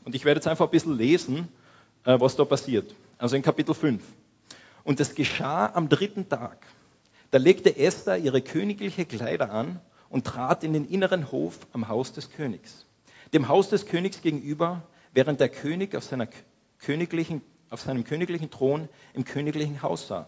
Und 0.05 0.17
ich 0.17 0.25
werde 0.25 0.39
jetzt 0.39 0.49
einfach 0.49 0.65
ein 0.65 0.73
bisschen 0.73 0.97
lesen, 0.97 1.47
äh, 2.03 2.19
was 2.19 2.35
da 2.35 2.45
passiert. 2.45 2.93
Also 3.19 3.37
in 3.37 3.43
Kapitel 3.43 3.73
5. 3.73 4.03
Und 4.83 4.99
es 4.99 5.15
geschah 5.15 5.71
am 5.75 5.89
dritten 5.89 6.29
Tag. 6.29 6.67
Da 7.31 7.39
legte 7.39 7.77
Esther 7.77 8.19
ihre 8.19 8.43
königliche 8.43 9.05
Kleider 9.05 9.53
an 9.53 9.79
und 10.09 10.27
trat 10.27 10.65
in 10.65 10.73
den 10.73 10.89
inneren 10.89 11.31
Hof 11.31 11.69
am 11.73 11.87
Haus 11.87 12.13
des 12.13 12.33
Königs. 12.33 12.85
Dem 13.33 13.47
Haus 13.47 13.69
des 13.69 13.87
Königs 13.87 14.23
gegenüber, 14.23 14.83
während 15.15 15.39
der 15.39 15.51
König 15.51 15.95
auf 15.95 16.03
seiner 16.03 16.27
königlichen 16.81 17.43
auf 17.71 17.81
seinem 17.81 18.05
königlichen 18.05 18.51
Thron 18.51 18.89
im 19.15 19.25
königlichen 19.25 19.83
Haus 19.83 20.09
sah. 20.09 20.27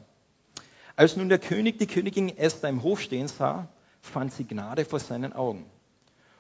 Als 0.97 1.17
nun 1.17 1.29
der 1.29 1.39
König 1.39 1.79
die 1.79 1.87
Königin 1.87 2.37
Esther 2.37 2.69
im 2.69 2.83
Hof 2.83 3.01
stehen 3.01 3.29
sah, 3.29 3.69
fand 4.01 4.33
sie 4.33 4.45
Gnade 4.45 4.85
vor 4.85 4.99
seinen 4.99 5.33
Augen. 5.33 5.65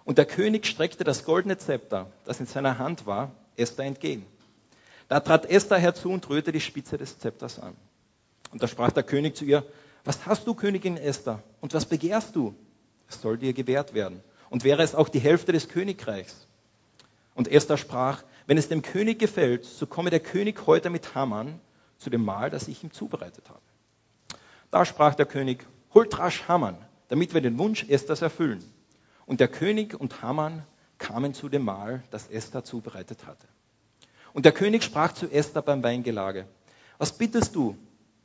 Und 0.04 0.18
der 0.18 0.26
König 0.26 0.66
streckte 0.66 1.04
das 1.04 1.24
goldene 1.24 1.58
Zepter, 1.58 2.10
das 2.24 2.40
in 2.40 2.46
seiner 2.46 2.78
Hand 2.78 3.06
war, 3.06 3.30
Esther 3.56 3.84
entgegen. 3.84 4.26
Da 5.08 5.20
trat 5.20 5.46
Esther 5.46 5.78
herzu 5.78 6.10
und 6.10 6.28
rührte 6.28 6.52
die 6.52 6.60
Spitze 6.60 6.98
des 6.98 7.18
Zepters 7.18 7.58
an. 7.58 7.76
Und 8.50 8.62
da 8.62 8.68
sprach 8.68 8.92
der 8.92 9.02
König 9.02 9.36
zu 9.36 9.44
ihr, 9.44 9.64
was 10.04 10.26
hast 10.26 10.46
du, 10.46 10.54
Königin 10.54 10.96
Esther, 10.96 11.42
und 11.60 11.74
was 11.74 11.86
begehrst 11.86 12.34
du? 12.34 12.54
Es 13.08 13.20
soll 13.20 13.38
dir 13.38 13.52
gewährt 13.52 13.94
werden. 13.94 14.22
Und 14.50 14.64
wäre 14.64 14.82
es 14.82 14.94
auch 14.94 15.08
die 15.08 15.18
Hälfte 15.18 15.52
des 15.52 15.68
Königreichs. 15.68 16.46
Und 17.34 17.48
Esther 17.48 17.76
sprach, 17.76 18.22
wenn 18.48 18.56
es 18.56 18.68
dem 18.68 18.80
König 18.80 19.18
gefällt, 19.18 19.66
so 19.66 19.86
komme 19.86 20.08
der 20.08 20.20
König 20.20 20.66
heute 20.66 20.88
mit 20.88 21.14
Haman 21.14 21.60
zu 21.98 22.08
dem 22.08 22.24
Mahl, 22.24 22.48
das 22.48 22.66
ich 22.66 22.82
ihm 22.82 22.90
zubereitet 22.90 23.50
habe. 23.50 23.60
Da 24.70 24.86
sprach 24.86 25.14
der 25.14 25.26
König, 25.26 25.66
holt 25.92 26.18
rasch 26.18 26.48
Haman, 26.48 26.78
damit 27.08 27.34
wir 27.34 27.42
den 27.42 27.58
Wunsch 27.58 27.84
Esthers 27.90 28.22
erfüllen. 28.22 28.64
Und 29.26 29.40
der 29.40 29.48
König 29.48 30.00
und 30.00 30.22
Haman 30.22 30.64
kamen 30.96 31.34
zu 31.34 31.50
dem 31.50 31.62
Mahl, 31.62 32.02
das 32.10 32.28
Esther 32.28 32.64
zubereitet 32.64 33.26
hatte. 33.26 33.46
Und 34.32 34.46
der 34.46 34.52
König 34.52 34.82
sprach 34.82 35.12
zu 35.12 35.30
Esther 35.30 35.60
beim 35.60 35.82
Weingelage, 35.82 36.46
was 36.96 37.12
bittest 37.12 37.54
du? 37.54 37.76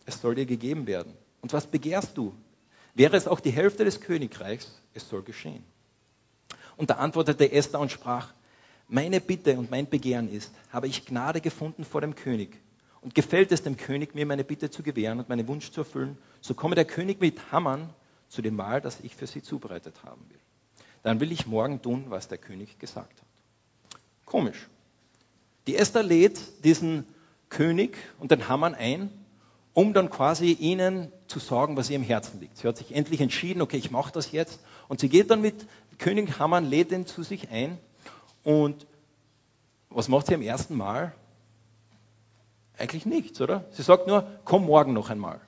Es 0.05 0.21
soll 0.21 0.35
dir 0.35 0.45
gegeben 0.45 0.87
werden. 0.87 1.13
Und 1.41 1.51
was 1.51 1.67
begehrst 1.67 2.17
du? 2.17 2.33
Wäre 2.95 3.17
es 3.17 3.27
auch 3.27 3.41
die 3.41 3.51
Hälfte 3.51 3.83
des 3.83 3.99
Königreichs, 3.99 4.81
es 4.93 5.09
soll 5.09 5.23
geschehen. 5.23 5.65
Und 6.77 6.91
da 6.91 6.95
antwortete 6.95 7.51
Esther 7.51 7.81
und 7.81 7.91
sprach, 7.91 8.33
meine 8.87 9.21
Bitte 9.21 9.57
und 9.57 9.71
mein 9.71 9.89
Begehren 9.89 10.29
ist, 10.29 10.51
habe 10.71 10.87
ich 10.87 11.05
Gnade 11.05 11.41
gefunden 11.41 11.83
vor 11.85 12.01
dem 12.01 12.15
König 12.15 12.59
und 13.01 13.15
gefällt 13.15 13.51
es 13.51 13.63
dem 13.63 13.77
König, 13.77 14.15
mir 14.15 14.25
meine 14.25 14.43
Bitte 14.43 14.69
zu 14.69 14.83
gewähren 14.83 15.19
und 15.19 15.29
meinen 15.29 15.47
Wunsch 15.47 15.71
zu 15.71 15.81
erfüllen, 15.81 16.17
so 16.41 16.53
komme 16.53 16.75
der 16.75 16.85
König 16.85 17.19
mit 17.19 17.51
Hammern 17.51 17.89
zu 18.29 18.41
dem 18.41 18.55
Mahl, 18.55 18.81
das 18.81 18.99
ich 19.01 19.15
für 19.15 19.27
sie 19.27 19.41
zubereitet 19.41 20.03
haben 20.03 20.21
will. 20.29 20.39
Dann 21.03 21.19
will 21.19 21.31
ich 21.31 21.45
morgen 21.45 21.81
tun, 21.81 22.05
was 22.07 22.27
der 22.27 22.37
König 22.37 22.79
gesagt 22.79 23.19
hat. 23.19 23.27
Komisch. 24.25 24.69
Die 25.67 25.75
Esther 25.75 26.03
lädt 26.03 26.39
diesen 26.63 27.05
König 27.49 27.97
und 28.19 28.31
den 28.31 28.47
Hammern 28.47 28.73
ein, 28.73 29.09
um 29.73 29.93
dann 29.93 30.09
quasi 30.09 30.51
ihnen 30.51 31.11
zu 31.27 31.39
sagen, 31.39 31.77
was 31.77 31.89
ihr 31.89 31.95
im 31.95 32.03
Herzen 32.03 32.39
liegt. 32.39 32.57
Sie 32.57 32.67
hat 32.67 32.77
sich 32.77 32.93
endlich 32.95 33.21
entschieden, 33.21 33.61
okay, 33.61 33.77
ich 33.77 33.91
mache 33.91 34.11
das 34.11 34.31
jetzt. 34.31 34.59
Und 34.87 34.99
sie 34.99 35.09
geht 35.09 35.29
dann 35.29 35.41
mit 35.41 35.67
König 35.97 36.39
Hammern, 36.39 36.65
lädt 36.65 36.91
ihn 36.91 37.05
zu 37.05 37.23
sich 37.23 37.49
ein 37.49 37.77
und 38.43 38.85
was 39.89 40.07
macht 40.07 40.27
sie 40.27 40.35
am 40.35 40.41
ersten 40.41 40.75
Mal? 40.75 41.13
Eigentlich 42.77 43.05
nichts, 43.05 43.39
oder? 43.39 43.65
Sie 43.71 43.83
sagt 43.83 44.07
nur, 44.07 44.27
komm 44.45 44.65
morgen 44.65 44.93
noch 44.93 45.09
einmal. 45.09 45.39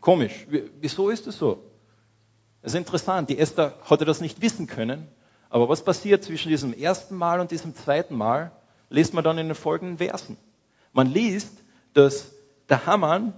Komisch. 0.00 0.46
Wieso 0.80 1.10
ist 1.10 1.26
es 1.26 1.38
so? 1.38 1.62
Das 2.62 2.72
ist 2.72 2.78
interessant. 2.78 3.28
Die 3.28 3.38
Esther 3.38 3.74
hatte 3.84 4.04
das 4.04 4.20
nicht 4.20 4.40
wissen 4.40 4.66
können. 4.66 5.08
Aber 5.48 5.68
was 5.68 5.84
passiert 5.84 6.22
zwischen 6.22 6.48
diesem 6.48 6.72
ersten 6.72 7.16
Mal 7.16 7.40
und 7.40 7.50
diesem 7.50 7.74
zweiten 7.74 8.14
Mal, 8.14 8.52
liest 8.88 9.14
man 9.14 9.24
dann 9.24 9.38
in 9.38 9.48
den 9.48 9.56
folgenden 9.56 9.98
Versen. 9.98 10.36
Man 10.92 11.08
liest, 11.08 11.52
dass 11.92 12.30
der 12.68 12.86
Haman 12.86 13.34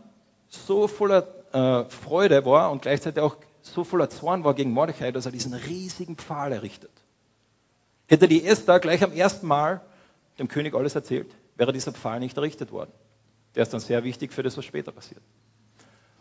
so 0.49 0.89
voller 0.89 1.27
äh, 1.53 1.85
Freude 1.89 2.45
war 2.45 2.71
und 2.71 2.83
gleichzeitig 2.83 3.23
auch 3.23 3.37
so 3.63 3.85
voller 3.85 4.11
Zorn 4.11 4.45
war 4.45 4.55
gegen 4.55 4.73
Mordechai, 4.73 5.13
dass 5.13 5.27
er 5.27 5.33
diesen 5.33 5.55
riesigen 5.55 6.17
Pfahl 6.17 6.53
errichtet. 6.53 6.91
Hätte 8.13 8.29
die 8.29 8.45
Esther 8.45 8.79
gleich 8.79 9.03
am 9.03 9.13
ersten 9.15 9.47
Mal 9.47 9.81
dem 10.39 10.47
König 10.47 10.75
alles 10.75 10.95
erzählt, 10.95 11.35
wäre 11.57 11.73
dieser 11.73 11.93
Pfahl 11.93 12.21
nicht 12.21 12.37
errichtet 12.37 12.71
worden. 12.71 12.93
Der 13.55 13.63
ist 13.63 13.73
dann 13.73 13.81
sehr 13.81 14.05
wichtig 14.05 14.35
für 14.35 14.43
das, 14.43 14.55
was 14.59 14.67
später 14.67 14.93
passiert. 14.93 15.23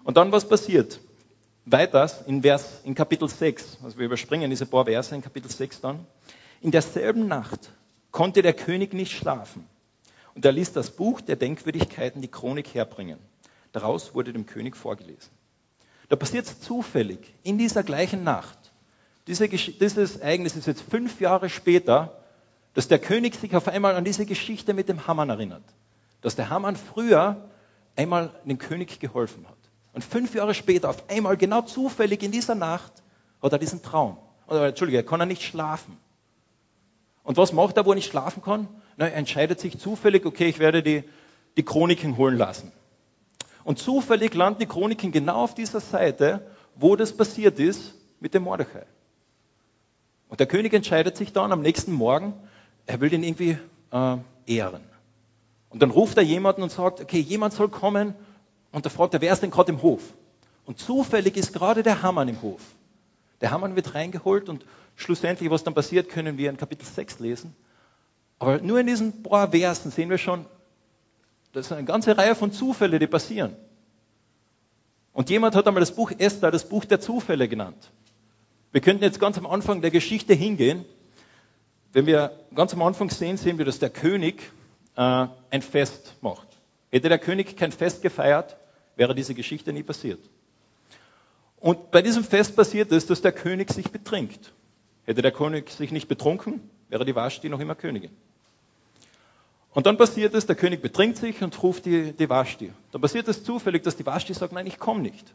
Und 0.06 0.16
dann, 0.16 0.32
was 0.32 0.48
passiert? 0.48 1.02
Weiters 1.66 2.22
in, 2.28 2.44
Vers, 2.44 2.80
in 2.86 2.96
Kapitel 2.96 3.28
6, 3.28 3.80
also 3.84 3.98
wir 3.98 4.06
überspringen 4.06 4.50
diese 4.50 4.66
paar 4.66 4.86
Verse 4.86 5.14
in 5.14 5.22
Kapitel 5.22 5.52
6 5.52 5.82
dann. 5.82 6.08
In 6.62 6.72
derselben 6.72 7.28
Nacht 7.28 7.74
konnte 8.12 8.42
der 8.42 8.54
König 8.54 8.94
nicht 8.94 9.12
schlafen. 9.12 9.68
Und 10.34 10.46
er 10.46 10.54
ließ 10.54 10.72
das 10.72 10.92
Buch 10.92 11.20
der 11.20 11.36
Denkwürdigkeiten, 11.36 12.22
die 12.22 12.30
Chronik, 12.30 12.74
herbringen. 12.74 13.20
Daraus 13.74 14.16
wurde 14.16 14.32
dem 14.32 14.46
König 14.46 14.78
vorgelesen. 14.78 15.34
Da 16.08 16.16
passiert 16.16 16.46
es 16.46 16.62
zufällig, 16.62 17.34
in 17.44 17.58
dieser 17.58 17.84
gleichen 17.84 18.24
Nacht, 18.24 18.61
diese, 19.32 19.48
dieses 19.48 20.18
Ereignis 20.18 20.58
ist 20.58 20.68
jetzt 20.68 20.82
fünf 20.82 21.22
Jahre 21.22 21.50
später, 21.50 22.22
dass 22.74 22.90
der 22.90 23.00
König 23.00 23.36
sich 23.36 23.56
auf 23.56 23.70
einmal 23.70 23.96
an 23.96 24.04
diese 24.04 24.26
Geschichte 24.26 24.74
mit 24.74 24.90
dem 24.90 25.08
Hamann 25.08 25.30
erinnert. 25.30 25.64
Dass 26.20 26.36
der 26.36 26.50
Hamann 26.50 26.76
früher 26.76 27.50
einmal 27.96 28.32
dem 28.44 28.58
König 28.58 29.00
geholfen 29.00 29.46
hat. 29.48 29.58
Und 29.94 30.04
fünf 30.04 30.36
Jahre 30.36 30.54
später, 30.54 30.90
auf 30.90 31.10
einmal 31.10 31.38
genau 31.38 31.62
zufällig 31.62 32.24
in 32.24 32.32
dieser 32.32 32.56
Nacht, 32.56 32.92
hat 33.42 33.54
er 33.54 33.58
diesen 33.58 33.82
Traum. 33.82 34.18
Oder, 34.48 34.68
Entschuldige, 34.68 34.98
er 34.98 35.06
kann 35.06 35.22
er 35.22 35.26
nicht 35.26 35.44
schlafen. 35.44 35.98
Und 37.24 37.38
was 37.38 37.54
macht 37.54 37.78
er, 37.78 37.86
wo 37.86 37.92
er 37.92 37.96
nicht 37.96 38.10
schlafen 38.10 38.42
kann? 38.42 38.68
Na, 38.98 39.08
er 39.08 39.16
entscheidet 39.16 39.62
sich 39.62 39.80
zufällig, 39.80 40.26
okay, 40.26 40.48
ich 40.48 40.60
werde 40.60 40.84
die, 40.84 41.04
die 41.56 41.64
Chroniken 41.64 42.18
holen 42.18 42.38
lassen. 42.38 42.72
Und 43.64 43.80
zufällig 43.80 44.34
landen 44.34 44.60
die 44.60 44.66
Chroniken 44.66 45.12
genau 45.12 45.44
auf 45.44 45.56
dieser 45.56 45.80
Seite, 45.80 46.48
wo 46.76 46.98
das 46.98 47.16
passiert 47.16 47.60
ist 47.60 47.96
mit 48.20 48.34
dem 48.34 48.44
Mordechai. 48.44 48.86
Und 50.32 50.40
der 50.40 50.48
König 50.48 50.74
entscheidet 50.74 51.18
sich 51.18 51.34
dann 51.34 51.52
am 51.52 51.62
nächsten 51.62 51.92
Morgen, 51.92 52.34
er 52.86 53.02
will 53.02 53.10
den 53.10 53.22
irgendwie 53.22 53.58
äh, 53.92 54.18
ehren. 54.46 54.82
Und 55.70 55.82
dann 55.82 55.92
ruft 55.92 56.16
er 56.16 56.24
jemanden 56.24 56.64
und 56.64 56.72
sagt, 56.72 57.02
okay, 57.02 57.20
jemand 57.20 57.54
soll 57.54 57.68
kommen. 57.68 58.16
Und 58.72 58.86
da 58.86 58.90
fragt 58.90 59.14
er, 59.14 59.20
wer 59.20 59.34
ist 59.34 59.44
denn 59.44 59.52
gerade 59.52 59.74
im 59.74 59.82
Hof? 59.82 60.02
Und 60.66 60.80
zufällig 60.80 61.36
ist 61.36 61.52
gerade 61.52 61.84
der 61.84 62.02
Hammann 62.02 62.30
im 62.30 62.42
Hof. 62.42 62.62
Der 63.42 63.52
Hammann 63.52 63.76
wird 63.76 63.94
reingeholt 63.94 64.48
und 64.48 64.66
schlussendlich, 64.96 65.52
was 65.52 65.66
dann 65.66 65.74
passiert, 65.74 66.08
können 66.08 66.38
wir 66.38 66.50
in 66.50 66.56
Kapitel 66.56 66.86
6 66.86 67.20
lesen. 67.20 67.54
Aber 68.40 68.60
nur 68.60 68.80
in 68.80 68.88
diesen 68.88 69.24
paar 69.24 69.52
Versen 69.52 69.92
sehen 69.92 70.10
wir 70.10 70.18
schon, 70.18 70.46
das 71.52 71.66
ist 71.66 71.74
eine 71.74 71.84
ganze 71.84 72.18
Reihe 72.18 72.36
von 72.36 72.54
Zufällen, 72.54 73.02
die 73.02 73.08
passieren. 73.08 73.54
Und 75.12 75.30
jemand 75.30 75.58
hat 75.58 75.68
einmal 75.68 75.82
das 75.82 75.92
Buch 75.94 76.14
Esther 76.18 76.52
das 76.52 76.70
Buch 76.70 76.86
der 76.86 77.02
Zufälle 77.02 77.50
genannt. 77.50 77.92
Wir 78.72 78.82
könnten 78.82 79.04
jetzt 79.04 79.20
ganz 79.20 79.38
am 79.38 79.46
Anfang 79.46 79.82
der 79.82 79.92
Geschichte 79.92 80.34
hingehen. 80.34 80.86
Wenn 81.92 82.06
wir 82.06 82.40
ganz 82.56 82.74
am 82.74 82.82
Anfang 82.82 83.10
sehen, 83.10 83.36
sehen 83.36 83.58
wir, 83.58 83.66
dass 83.66 83.80
der 83.80 83.90
König 83.90 84.42
äh, 84.96 85.28
ein 85.50 85.62
Fest 85.62 86.16
macht. 86.22 86.48
Hätte 86.90 87.10
der 87.10 87.20
König 87.20 87.58
kein 87.58 87.74
Fest 87.74 88.02
gefeiert, 88.02 88.56
wäre 88.96 89.14
diese 89.14 89.34
Geschichte 89.34 89.74
nie 89.74 89.84
passiert. 89.84 90.20
Und 91.60 91.92
bei 91.92 92.02
diesem 92.02 92.24
Fest 92.24 92.56
passiert 92.56 92.92
es, 92.92 93.06
dass 93.06 93.22
der 93.22 93.34
König 93.34 93.72
sich 93.72 93.92
betrinkt. 93.92 94.54
Hätte 95.06 95.22
der 95.22 95.32
König 95.32 95.70
sich 95.70 95.92
nicht 95.92 96.08
betrunken, 96.08 96.62
wäre 96.90 97.04
die 97.04 97.16
Vashti 97.16 97.50
noch 97.50 97.60
immer 97.60 97.76
Königin. 97.76 98.12
Und 99.74 99.86
dann 99.86 99.98
passiert 99.98 100.34
es, 100.34 100.46
der 100.46 100.56
König 100.56 100.82
betrinkt 100.82 101.18
sich 101.18 101.42
und 101.42 101.62
ruft 101.62 101.86
die, 101.86 102.14
die 102.14 102.30
Vashti. 102.30 102.72
Dann 102.92 103.02
passiert 103.02 103.28
es 103.28 103.44
zufällig, 103.44 103.84
dass 103.84 103.96
die 103.96 104.06
Vashti 104.06 104.34
sagt, 104.34 104.54
nein, 104.54 104.68
ich 104.68 104.80
komme 104.80 105.02
nicht. 105.02 105.34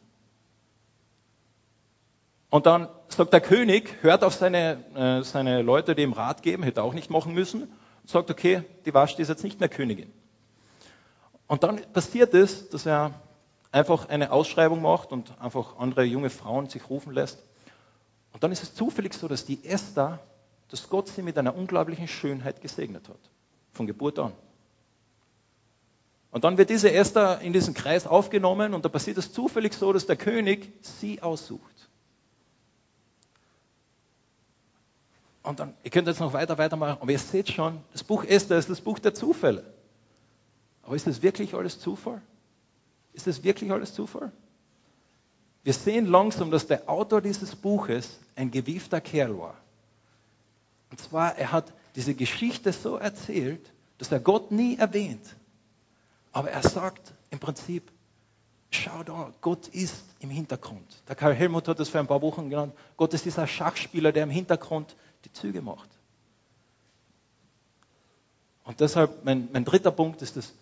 Und 2.51 2.67
dann 2.67 2.89
sagt 3.09 3.33
der 3.33 3.41
König, 3.41 3.97
hört 4.03 4.23
auf 4.23 4.35
seine, 4.35 4.85
äh, 4.95 5.23
seine 5.23 5.63
Leute, 5.63 5.95
die 5.95 6.03
ihm 6.03 6.13
Rat 6.13 6.43
geben, 6.43 6.63
hätte 6.63 6.83
auch 6.83 6.95
nicht 6.95 7.11
machen 7.11 7.35
müssen, 7.35 7.63
und 7.63 8.11
sagt, 8.11 8.31
okay, 8.31 8.63
die 8.85 8.95
Vashti 8.95 9.23
ist 9.23 9.29
jetzt 9.29 9.43
nicht 9.43 9.59
mehr 9.59 9.69
Königin. 9.69 10.13
Und 11.49 11.63
dann 11.63 11.81
passiert 11.93 12.35
es, 12.35 12.69
dass 12.69 12.87
er 12.87 13.15
einfach 13.73 14.09
eine 14.09 14.33
Ausschreibung 14.33 14.81
macht 14.81 15.13
und 15.13 15.41
einfach 15.41 15.79
andere 15.79 16.05
junge 16.05 16.31
Frauen 16.31 16.69
sich 16.69 16.89
rufen 16.89 17.13
lässt. 17.13 17.43
Und 18.33 18.43
dann 18.43 18.53
ist 18.53 18.63
es 18.63 18.75
zufällig 18.75 19.15
so, 19.15 19.29
dass 19.29 19.45
die 19.45 19.65
Esther, 19.65 20.21
dass 20.71 20.89
Gott 20.89 21.09
sie 21.09 21.23
mit 21.23 21.39
einer 21.39 21.55
unglaublichen 21.55 22.09
Schönheit 22.09 22.61
gesegnet 22.61 23.09
hat. 23.09 23.19
Von 23.73 23.87
Geburt 23.87 24.19
an. 24.19 24.33
Und 26.31 26.45
dann 26.45 26.59
wird 26.59 26.71
diese 26.71 26.93
Esther 26.93 27.41
in 27.41 27.53
diesen 27.53 27.75
Kreis 27.75 28.07
aufgenommen 28.07 28.75
und 28.75 28.85
da 28.85 28.89
passiert 28.89 29.17
es 29.19 29.33
zufällig 29.33 29.75
so, 29.75 29.93
dass 29.93 30.07
der 30.07 30.17
König 30.17 30.73
sie 30.83 31.23
aussucht. 31.23 31.89
Und 35.47 35.61
dann, 35.61 35.75
ihr 35.85 35.93
könnt 35.93 36.09
jetzt 36.09 36.19
noch 36.19 36.33
weiter, 36.33 36.59
weitermachen, 36.59 36.99
aber 37.01 37.13
ihr 37.13 37.21
seht 37.21 37.53
schon, 37.53 37.81
das 37.93 38.03
Buch 38.03 38.25
Esther 38.25 38.59
ist 38.59 38.69
das 38.69 38.81
Buch 38.81 38.99
der 38.99 39.15
Zufälle. 39.15 39.63
Aber 40.83 40.97
ist 40.97 41.07
das 41.07 41.23
wirklich 41.23 41.55
alles 41.55 41.79
Zufall? 41.79 42.21
Ist 43.13 43.29
das 43.29 43.45
wirklich 43.45 43.71
alles 43.71 43.95
Zufall? 43.95 44.33
Wir 45.63 45.73
sehen 45.73 46.07
langsam, 46.07 46.51
dass 46.51 46.67
der 46.67 46.91
Autor 46.91 47.21
dieses 47.21 47.55
Buches 47.55 48.19
ein 48.35 48.51
gewiefter 48.51 49.01
Kerl 49.01 49.39
war. 49.39 49.57
Und 50.91 51.01
zwar, 51.01 51.37
er 51.37 51.53
hat 51.53 51.73
diese 51.95 52.17
Geschichte 52.17 52.73
so 52.73 52.97
erzählt, 52.97 53.73
dass 53.99 54.11
er 54.11 54.19
Gott 54.19 54.51
nie 54.51 54.77
erwähnt. 54.77 55.37
Aber 56.33 56.51
er 56.51 56.63
sagt 56.63 57.13
im 57.31 57.39
Prinzip, 57.39 57.93
schau 58.71 59.05
da, 59.05 59.33
Gott 59.41 59.69
ist 59.69 60.05
im 60.19 60.31
Hintergrund. 60.31 61.03
Der 61.09 61.15
Karl 61.15 61.35
Helmut 61.35 61.69
hat 61.69 61.79
das 61.79 61.89
vor 61.89 62.01
ein 62.01 62.09
paar 62.09 62.23
Wochen 62.23 62.51
genannt. 62.51 62.75
Gott 62.97 63.15
ist 63.15 63.25
dieser 63.25 63.47
Schachspieler, 63.47 64.11
der 64.11 64.25
im 64.25 64.31
Hintergrund 64.31 64.97
die 65.27 65.33
Züge 65.33 65.61
macht. 65.61 65.91
Und 68.65 68.81
deshalb, 68.81 69.25
mein, 69.25 69.49
mein 69.53 69.65
dritter 69.65 69.91
Punkt 69.91 70.23
ist 70.23 70.37
das, 70.37 70.55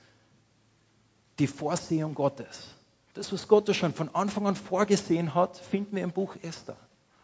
die 1.39 1.47
Vorsehung 1.47 2.15
Gottes. 2.15 2.75
Das, 3.13 3.33
was 3.33 3.47
Gott 3.47 3.75
schon 3.75 3.93
von 3.93 4.15
Anfang 4.15 4.47
an 4.47 4.57
vorgesehen 4.57 5.35
hat, 5.35 5.59
finden 5.59 5.97
wir 5.97 6.03
im 6.03 6.13
Buch 6.13 6.37
Esther. 6.43 6.77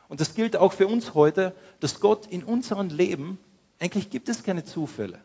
Und 0.08 0.20
das 0.20 0.34
gilt 0.34 0.56
auch 0.56 0.72
für 0.72 0.86
uns 0.86 1.14
heute, 1.14 1.54
dass 1.80 2.00
Gott 2.00 2.26
in 2.26 2.44
unserem 2.44 2.88
Leben, 2.88 3.38
eigentlich 3.78 4.10
gibt 4.10 4.28
es 4.28 4.42
keine 4.42 4.64
Zufälle. 4.64 5.20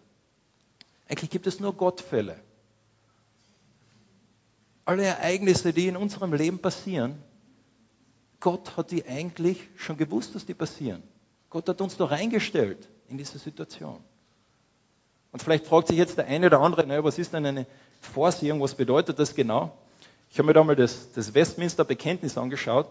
Eigentlich 1.07 1.29
gibt 1.29 1.47
es 1.47 1.59
nur 1.59 1.73
Gottfälle. 1.73 2.39
Alle 4.85 5.03
Ereignisse, 5.03 5.73
die 5.73 5.87
in 5.87 5.97
unserem 5.97 6.33
Leben 6.33 6.59
passieren, 6.59 7.21
Gott 8.39 8.77
hat 8.77 8.91
die 8.91 9.05
eigentlich 9.05 9.67
schon 9.75 9.97
gewusst, 9.97 10.35
dass 10.35 10.45
die 10.45 10.53
passieren. 10.53 11.03
Gott 11.55 11.69
hat 11.69 11.79
uns 11.79 11.95
da 11.95 12.03
reingestellt 12.03 12.89
in 13.07 13.17
diese 13.17 13.39
Situation. 13.39 14.03
Und 15.31 15.41
vielleicht 15.41 15.65
fragt 15.65 15.87
sich 15.87 15.95
jetzt 15.95 16.17
der 16.17 16.27
eine 16.27 16.47
oder 16.47 16.59
andere, 16.59 16.85
naja, 16.85 17.01
was 17.01 17.17
ist 17.17 17.31
denn 17.31 17.45
eine 17.45 17.65
Vorsehung, 18.01 18.59
was 18.59 18.75
bedeutet 18.75 19.19
das 19.19 19.35
genau? 19.35 19.71
Ich 20.29 20.37
habe 20.37 20.47
mir 20.47 20.53
da 20.53 20.65
mal 20.65 20.75
das, 20.75 21.13
das 21.13 21.33
Westminster 21.33 21.85
Bekenntnis 21.85 22.37
angeschaut. 22.37 22.89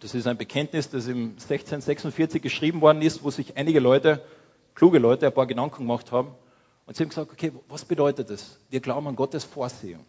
Das 0.00 0.12
ist 0.16 0.26
ein 0.26 0.36
Bekenntnis, 0.36 0.90
das 0.90 1.06
im 1.06 1.34
1646 1.34 2.42
geschrieben 2.42 2.80
worden 2.80 3.00
ist, 3.00 3.22
wo 3.22 3.30
sich 3.30 3.56
einige 3.56 3.78
Leute, 3.78 4.24
kluge 4.74 4.98
Leute, 4.98 5.28
ein 5.28 5.32
paar 5.32 5.46
Gedanken 5.46 5.78
gemacht 5.78 6.10
haben. 6.10 6.34
Und 6.84 6.96
sie 6.96 7.04
haben 7.04 7.10
gesagt, 7.10 7.30
okay, 7.30 7.52
was 7.68 7.84
bedeutet 7.84 8.28
das? 8.28 8.58
Wir 8.70 8.80
glauben 8.80 9.06
an 9.06 9.14
Gottes 9.14 9.44
Vorsehung. 9.44 10.04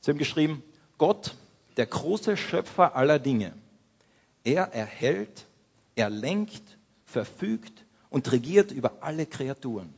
Sie 0.00 0.10
haben 0.10 0.18
geschrieben, 0.18 0.64
Gott, 0.98 1.36
der 1.76 1.86
große 1.86 2.36
Schöpfer 2.36 2.96
aller 2.96 3.20
Dinge, 3.20 3.52
er 4.42 4.72
erhält, 4.72 5.46
er 5.96 6.10
lenkt, 6.10 6.78
verfügt 7.04 7.84
und 8.10 8.30
regiert 8.30 8.70
über 8.70 8.98
alle 9.00 9.26
Kreaturen, 9.26 9.92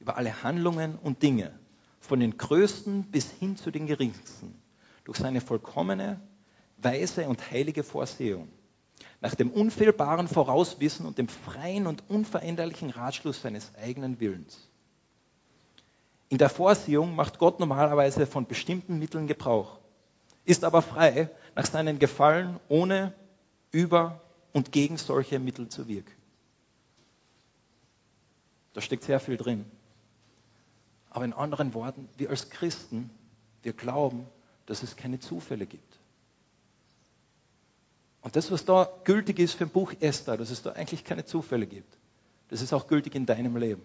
über 0.00 0.16
alle 0.16 0.42
Handlungen 0.42 0.98
und 0.98 1.22
Dinge, 1.22 1.56
von 2.00 2.18
den 2.20 2.36
größten 2.36 3.04
bis 3.04 3.30
hin 3.30 3.56
zu 3.56 3.70
den 3.70 3.86
geringsten, 3.86 4.60
durch 5.04 5.18
seine 5.18 5.40
vollkommene, 5.40 6.20
weise 6.78 7.28
und 7.28 7.50
heilige 7.50 7.84
Vorsehung, 7.84 8.48
nach 9.20 9.34
dem 9.34 9.50
unfehlbaren 9.50 10.28
Vorauswissen 10.28 11.06
und 11.06 11.18
dem 11.18 11.28
freien 11.28 11.86
und 11.86 12.02
unveränderlichen 12.08 12.90
Ratschluss 12.90 13.42
seines 13.42 13.72
eigenen 13.76 14.20
Willens. 14.20 14.68
In 16.30 16.38
der 16.38 16.50
Vorsehung 16.50 17.14
macht 17.14 17.38
Gott 17.38 17.60
normalerweise 17.60 18.26
von 18.26 18.46
bestimmten 18.46 18.98
Mitteln 18.98 19.26
Gebrauch, 19.26 19.78
ist 20.44 20.64
aber 20.64 20.82
frei, 20.82 21.30
nach 21.54 21.66
seinen 21.66 21.98
Gefallen 21.98 22.58
ohne, 22.68 23.14
über 23.70 24.23
und 24.54 24.72
gegen 24.72 24.96
solche 24.96 25.38
Mittel 25.38 25.68
zu 25.68 25.88
wirken. 25.88 26.14
Da 28.72 28.80
steckt 28.80 29.04
sehr 29.04 29.20
viel 29.20 29.36
drin. 29.36 29.66
Aber 31.10 31.24
in 31.24 31.32
anderen 31.32 31.74
Worten, 31.74 32.08
wir 32.16 32.30
als 32.30 32.48
Christen, 32.48 33.10
wir 33.62 33.72
glauben, 33.72 34.26
dass 34.66 34.82
es 34.82 34.96
keine 34.96 35.20
Zufälle 35.20 35.66
gibt. 35.66 35.98
Und 38.22 38.36
das, 38.36 38.50
was 38.50 38.64
da 38.64 38.88
gültig 39.04 39.38
ist 39.38 39.54
für 39.54 39.64
ein 39.64 39.70
Buch 39.70 39.92
Esther, 40.00 40.36
dass 40.36 40.50
es 40.50 40.62
da 40.62 40.72
eigentlich 40.72 41.04
keine 41.04 41.24
Zufälle 41.24 41.66
gibt, 41.66 41.98
das 42.48 42.62
ist 42.62 42.72
auch 42.72 42.86
gültig 42.86 43.14
in 43.14 43.26
deinem 43.26 43.56
Leben. 43.56 43.82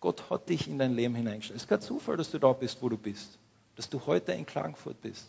Gott 0.00 0.28
hat 0.30 0.48
dich 0.50 0.68
in 0.68 0.78
dein 0.78 0.92
Leben 0.94 1.14
hineingestellt. 1.14 1.56
Es 1.56 1.62
ist 1.62 1.68
kein 1.68 1.80
Zufall, 1.80 2.18
dass 2.18 2.30
du 2.30 2.38
da 2.38 2.52
bist, 2.52 2.82
wo 2.82 2.90
du 2.90 2.98
bist. 2.98 3.38
Dass 3.76 3.88
du 3.88 4.04
heute 4.06 4.32
in 4.32 4.44
Klagenfurt 4.44 5.00
bist. 5.00 5.26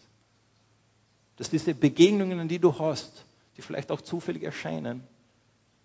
Dass 1.38 1.50
diese 1.50 1.74
Begegnungen, 1.74 2.48
die 2.48 2.60
du 2.60 2.78
hast, 2.78 3.26
die 3.58 3.62
vielleicht 3.62 3.92
auch 3.92 4.02
zufällig 4.02 4.44
erscheinen, 4.44 5.04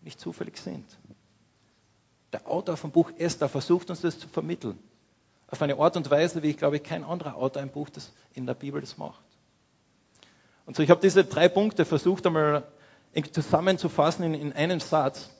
nicht 0.03 0.21
zufällig 0.21 0.57
sind. 0.57 0.85
Der 2.33 2.49
Autor 2.49 2.77
vom 2.77 2.91
Buch 2.91 3.11
Esther 3.19 3.49
versucht 3.49 3.91
uns 3.91 4.01
das 4.01 4.19
zu 4.19 4.29
vermitteln. 4.29 4.79
Auf 5.49 5.61
eine 5.63 5.77
Art 5.79 5.97
und 5.97 6.11
Weise, 6.11 6.43
wie 6.43 6.51
ich 6.51 6.57
glaube, 6.57 6.79
kein 6.79 7.03
anderer 7.03 7.37
Autor 7.37 7.63
ein 7.63 7.71
Buch 7.71 7.89
das 7.91 8.13
in 8.35 8.47
der 8.47 8.55
Bibel 8.55 8.81
das 8.81 8.99
macht. 8.99 9.23
Und 10.65 10.77
so, 10.77 10.83
ich 10.83 10.91
habe 10.91 11.01
diese 11.01 11.25
drei 11.25 11.49
Punkte 11.49 11.85
versucht 11.85 12.27
einmal 12.27 12.65
zusammenzufassen 13.33 14.25
in, 14.25 14.35
in 14.35 14.53
einem 14.53 14.79
Satz. 14.79 15.31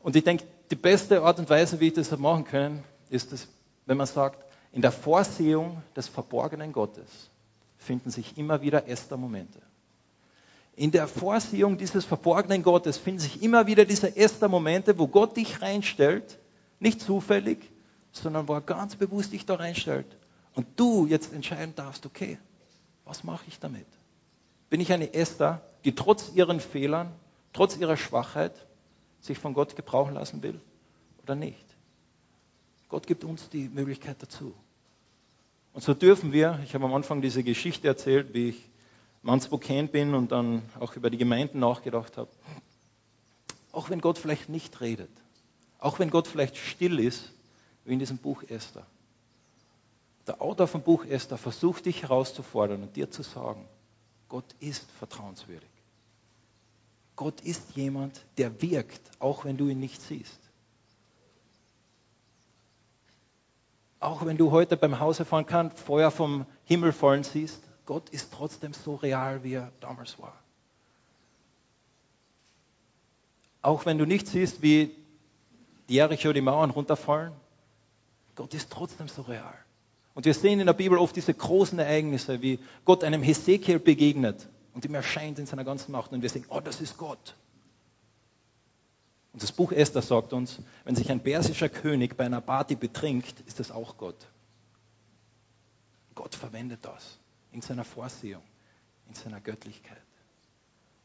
Und 0.00 0.16
ich 0.16 0.24
denke, 0.24 0.44
die 0.70 0.76
beste 0.76 1.22
Art 1.22 1.38
und 1.38 1.50
Weise, 1.50 1.80
wie 1.80 1.88
ich 1.88 1.92
das 1.92 2.16
machen 2.16 2.44
kann, 2.44 2.82
ist 3.10 3.32
es, 3.32 3.48
wenn 3.84 3.98
man 3.98 4.06
sagt, 4.06 4.44
in 4.72 4.82
der 4.82 4.92
Vorsehung 4.92 5.82
des 5.96 6.08
verborgenen 6.08 6.72
Gottes 6.72 7.30
finden 7.76 8.10
sich 8.10 8.36
immer 8.38 8.62
wieder 8.62 8.88
Esther-Momente. 8.88 9.60
In 10.78 10.92
der 10.92 11.08
Vorsehung 11.08 11.76
dieses 11.76 12.04
verborgenen 12.04 12.62
Gottes 12.62 12.98
finden 12.98 13.18
sich 13.18 13.42
immer 13.42 13.66
wieder 13.66 13.84
diese 13.84 14.16
Esther-Momente, 14.16 14.96
wo 14.96 15.08
Gott 15.08 15.36
dich 15.36 15.60
reinstellt, 15.60 16.38
nicht 16.78 17.00
zufällig, 17.00 17.58
sondern 18.12 18.46
wo 18.46 18.54
er 18.54 18.60
ganz 18.60 18.94
bewusst 18.94 19.32
dich 19.32 19.44
da 19.44 19.56
reinstellt. 19.56 20.06
Und 20.54 20.68
du 20.76 21.06
jetzt 21.06 21.32
entscheiden 21.32 21.74
darfst, 21.74 22.06
okay, 22.06 22.38
was 23.04 23.24
mache 23.24 23.42
ich 23.48 23.58
damit? 23.58 23.88
Bin 24.70 24.80
ich 24.80 24.92
eine 24.92 25.14
Esther, 25.14 25.62
die 25.84 25.96
trotz 25.96 26.30
ihren 26.36 26.60
Fehlern, 26.60 27.10
trotz 27.52 27.76
ihrer 27.76 27.96
Schwachheit 27.96 28.52
sich 29.20 29.36
von 29.36 29.54
Gott 29.54 29.74
gebrauchen 29.74 30.14
lassen 30.14 30.44
will 30.44 30.60
oder 31.24 31.34
nicht? 31.34 31.66
Gott 32.88 33.08
gibt 33.08 33.24
uns 33.24 33.48
die 33.48 33.68
Möglichkeit 33.68 34.22
dazu. 34.22 34.54
Und 35.72 35.82
so 35.82 35.92
dürfen 35.92 36.32
wir, 36.32 36.60
ich 36.62 36.72
habe 36.76 36.84
am 36.84 36.94
Anfang 36.94 37.20
diese 37.20 37.42
Geschichte 37.42 37.88
erzählt, 37.88 38.32
wie 38.32 38.50
ich 38.50 38.70
Mannsburg 39.22 39.66
bin 39.90 40.14
und 40.14 40.32
dann 40.32 40.62
auch 40.78 40.94
über 40.96 41.10
die 41.10 41.18
Gemeinden 41.18 41.58
nachgedacht 41.58 42.16
habe. 42.16 42.30
Auch 43.72 43.90
wenn 43.90 44.00
Gott 44.00 44.18
vielleicht 44.18 44.48
nicht 44.48 44.80
redet, 44.80 45.10
auch 45.78 45.98
wenn 45.98 46.10
Gott 46.10 46.26
vielleicht 46.26 46.56
still 46.56 46.98
ist, 46.98 47.32
wie 47.84 47.92
in 47.92 47.98
diesem 47.98 48.18
Buch 48.18 48.42
Esther. 48.42 48.86
Der 50.26 50.42
Autor 50.42 50.66
vom 50.66 50.82
Buch 50.82 51.04
Esther 51.04 51.38
versucht 51.38 51.86
dich 51.86 52.02
herauszufordern 52.02 52.82
und 52.82 52.96
dir 52.96 53.10
zu 53.10 53.22
sagen, 53.22 53.66
Gott 54.28 54.54
ist 54.60 54.90
vertrauenswürdig. 54.92 55.68
Gott 57.16 57.40
ist 57.40 57.74
jemand, 57.74 58.20
der 58.36 58.62
wirkt, 58.62 59.00
auch 59.18 59.44
wenn 59.44 59.56
du 59.56 59.68
ihn 59.68 59.80
nicht 59.80 60.00
siehst. 60.00 60.38
Auch 64.00 64.24
wenn 64.24 64.36
du 64.36 64.52
heute 64.52 64.76
beim 64.76 65.00
Hause 65.00 65.24
fahren 65.24 65.46
kannst, 65.46 65.78
Feuer 65.80 66.10
vom 66.10 66.46
Himmel 66.64 66.92
fallen 66.92 67.24
siehst, 67.24 67.67
Gott 67.88 68.10
ist 68.10 68.34
trotzdem 68.34 68.74
so 68.74 68.96
real, 68.96 69.42
wie 69.44 69.54
er 69.54 69.72
damals 69.80 70.18
war. 70.18 70.38
Auch 73.62 73.86
wenn 73.86 73.96
du 73.96 74.04
nicht 74.04 74.26
siehst, 74.26 74.60
wie 74.60 74.94
die 75.88 75.94
Jericho 75.94 76.34
die 76.34 76.42
Mauern 76.42 76.68
runterfallen, 76.68 77.32
Gott 78.34 78.52
ist 78.52 78.70
trotzdem 78.70 79.08
so 79.08 79.22
real. 79.22 79.54
Und 80.12 80.26
wir 80.26 80.34
sehen 80.34 80.60
in 80.60 80.66
der 80.66 80.74
Bibel 80.74 80.98
oft 80.98 81.16
diese 81.16 81.32
großen 81.32 81.78
Ereignisse, 81.78 82.42
wie 82.42 82.58
Gott 82.84 83.04
einem 83.04 83.22
Hesekiel 83.22 83.78
begegnet 83.78 84.50
und 84.74 84.84
ihm 84.84 84.94
erscheint 84.94 85.38
in 85.38 85.46
seiner 85.46 85.64
ganzen 85.64 85.92
Macht 85.92 86.12
und 86.12 86.20
wir 86.20 86.28
sagen, 86.28 86.44
oh, 86.50 86.60
das 86.60 86.82
ist 86.82 86.98
Gott. 86.98 87.36
Und 89.32 89.42
das 89.42 89.50
Buch 89.50 89.72
Esther 89.72 90.02
sagt 90.02 90.34
uns, 90.34 90.58
wenn 90.84 90.94
sich 90.94 91.10
ein 91.10 91.20
persischer 91.20 91.70
König 91.70 92.18
bei 92.18 92.26
einer 92.26 92.42
Party 92.42 92.74
betrinkt, 92.74 93.40
ist 93.46 93.60
das 93.60 93.70
auch 93.70 93.96
Gott. 93.96 94.26
Gott 96.14 96.34
verwendet 96.34 96.80
das 96.82 97.18
in 97.52 97.60
seiner 97.60 97.84
Vorsehung, 97.84 98.42
in 99.08 99.14
seiner 99.14 99.40
Göttlichkeit. 99.40 100.02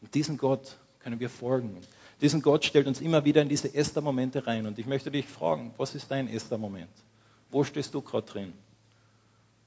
Und 0.01 0.13
diesen 0.13 0.37
Gott 0.37 0.77
können 0.99 1.19
wir 1.19 1.29
folgen. 1.29 1.77
Diesen 2.21 2.41
Gott 2.41 2.65
stellt 2.65 2.87
uns 2.87 3.01
immer 3.01 3.25
wieder 3.25 3.41
in 3.41 3.49
diese 3.49 3.73
Esther-Momente 3.73 4.47
rein. 4.47 4.65
Und 4.65 4.79
ich 4.79 4.85
möchte 4.85 5.11
dich 5.11 5.25
fragen, 5.27 5.73
was 5.77 5.95
ist 5.95 6.09
dein 6.11 6.27
Esther-Moment? 6.27 6.91
Wo 7.51 7.63
stehst 7.63 7.93
du 7.93 8.01
gerade 8.01 8.25
drin? 8.25 8.53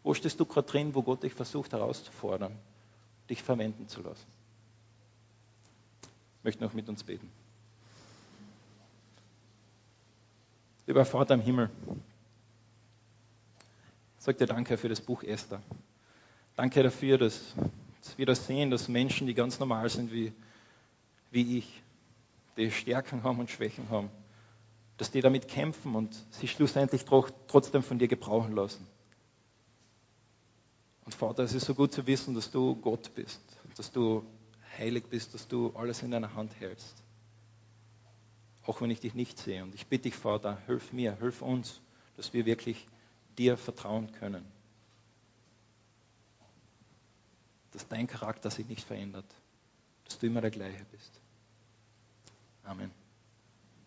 Wo 0.03 0.15
stehst 0.15 0.39
du 0.41 0.45
gerade 0.45 0.67
drin, 0.67 0.95
wo 0.95 1.03
Gott 1.03 1.23
dich 1.23 1.35
versucht 1.35 1.73
herauszufordern, 1.73 2.57
dich 3.29 3.43
verwenden 3.43 3.89
zu 3.89 4.03
lassen? 4.03 4.27
Ich 6.39 6.45
möchte 6.45 6.63
noch 6.63 6.75
mit 6.75 6.89
uns 6.89 7.03
beten. 7.03 7.31
Lieber 10.87 11.05
Vater 11.05 11.35
im 11.35 11.41
Himmel, 11.41 11.69
sage 14.19 14.39
dir 14.39 14.47
danke 14.47 14.79
für 14.79 14.89
das 14.89 15.01
Buch 15.01 15.25
Esther. 15.25 15.61
Danke 16.57 16.83
dafür, 16.83 17.19
dass, 17.19 17.55
dass 18.03 18.17
wir 18.17 18.25
das 18.25 18.47
sehen, 18.47 18.71
dass 18.71 18.89
Menschen, 18.89 19.27
die 19.27 19.35
ganz 19.35 19.61
normal 19.61 19.91
sind 19.91 20.11
wie, 20.11 20.33
wie 21.31 21.59
ich, 21.59 21.83
die 22.57 22.71
Stärken 22.71 23.23
haben 23.23 23.39
und 23.39 23.51
Schwächen 23.51 23.91
haben, 23.91 24.09
dass 24.97 25.11
die 25.11 25.21
damit 25.21 25.49
kämpfen 25.49 25.95
und 25.95 26.15
sich 26.31 26.53
schlussendlich 26.53 27.05
trotzdem 27.05 27.83
von 27.83 27.99
dir 27.99 28.09
gebrauchen 28.09 28.55
lassen. 28.55 28.87
Und 31.05 31.15
Vater, 31.15 31.43
es 31.43 31.53
ist 31.53 31.67
so 31.67 31.75
gut 31.75 31.93
zu 31.93 32.07
wissen, 32.07 32.35
dass 32.35 32.51
du 32.51 32.75
Gott 32.77 33.15
bist, 33.15 33.41
dass 33.77 33.93
du 33.93 34.25
heilig 34.79 35.05
bist, 35.11 35.35
dass 35.35 35.47
du 35.47 35.73
alles 35.75 36.03
in 36.03 36.11
deiner 36.11 36.35
Hand 36.35 36.59
hältst. 36.59 36.97
Auch 38.65 38.81
wenn 38.81 38.91
ich 38.91 39.01
dich 39.01 39.15
nicht 39.15 39.39
sehe. 39.39 39.63
Und 39.63 39.75
ich 39.75 39.87
bitte 39.87 40.05
dich, 40.05 40.15
Vater, 40.15 40.59
hilf 40.67 40.93
mir, 40.95 41.17
hilf 41.21 41.43
uns, 41.43 41.81
dass 42.17 42.33
wir 42.33 42.47
wirklich 42.47 42.89
dir 43.37 43.59
vertrauen 43.59 44.11
können. 44.13 44.56
Dass 47.77 47.87
dein 47.89 48.07
Charakter 48.07 48.51
sich 48.51 48.67
nicht 48.67 48.87
verändert, 48.87 49.27
dass 50.07 50.19
du 50.19 50.29
immer 50.29 50.41
der 50.41 50.51
gleiche 50.51 50.87
bist. 50.87 51.21
Amen. 52.65 52.91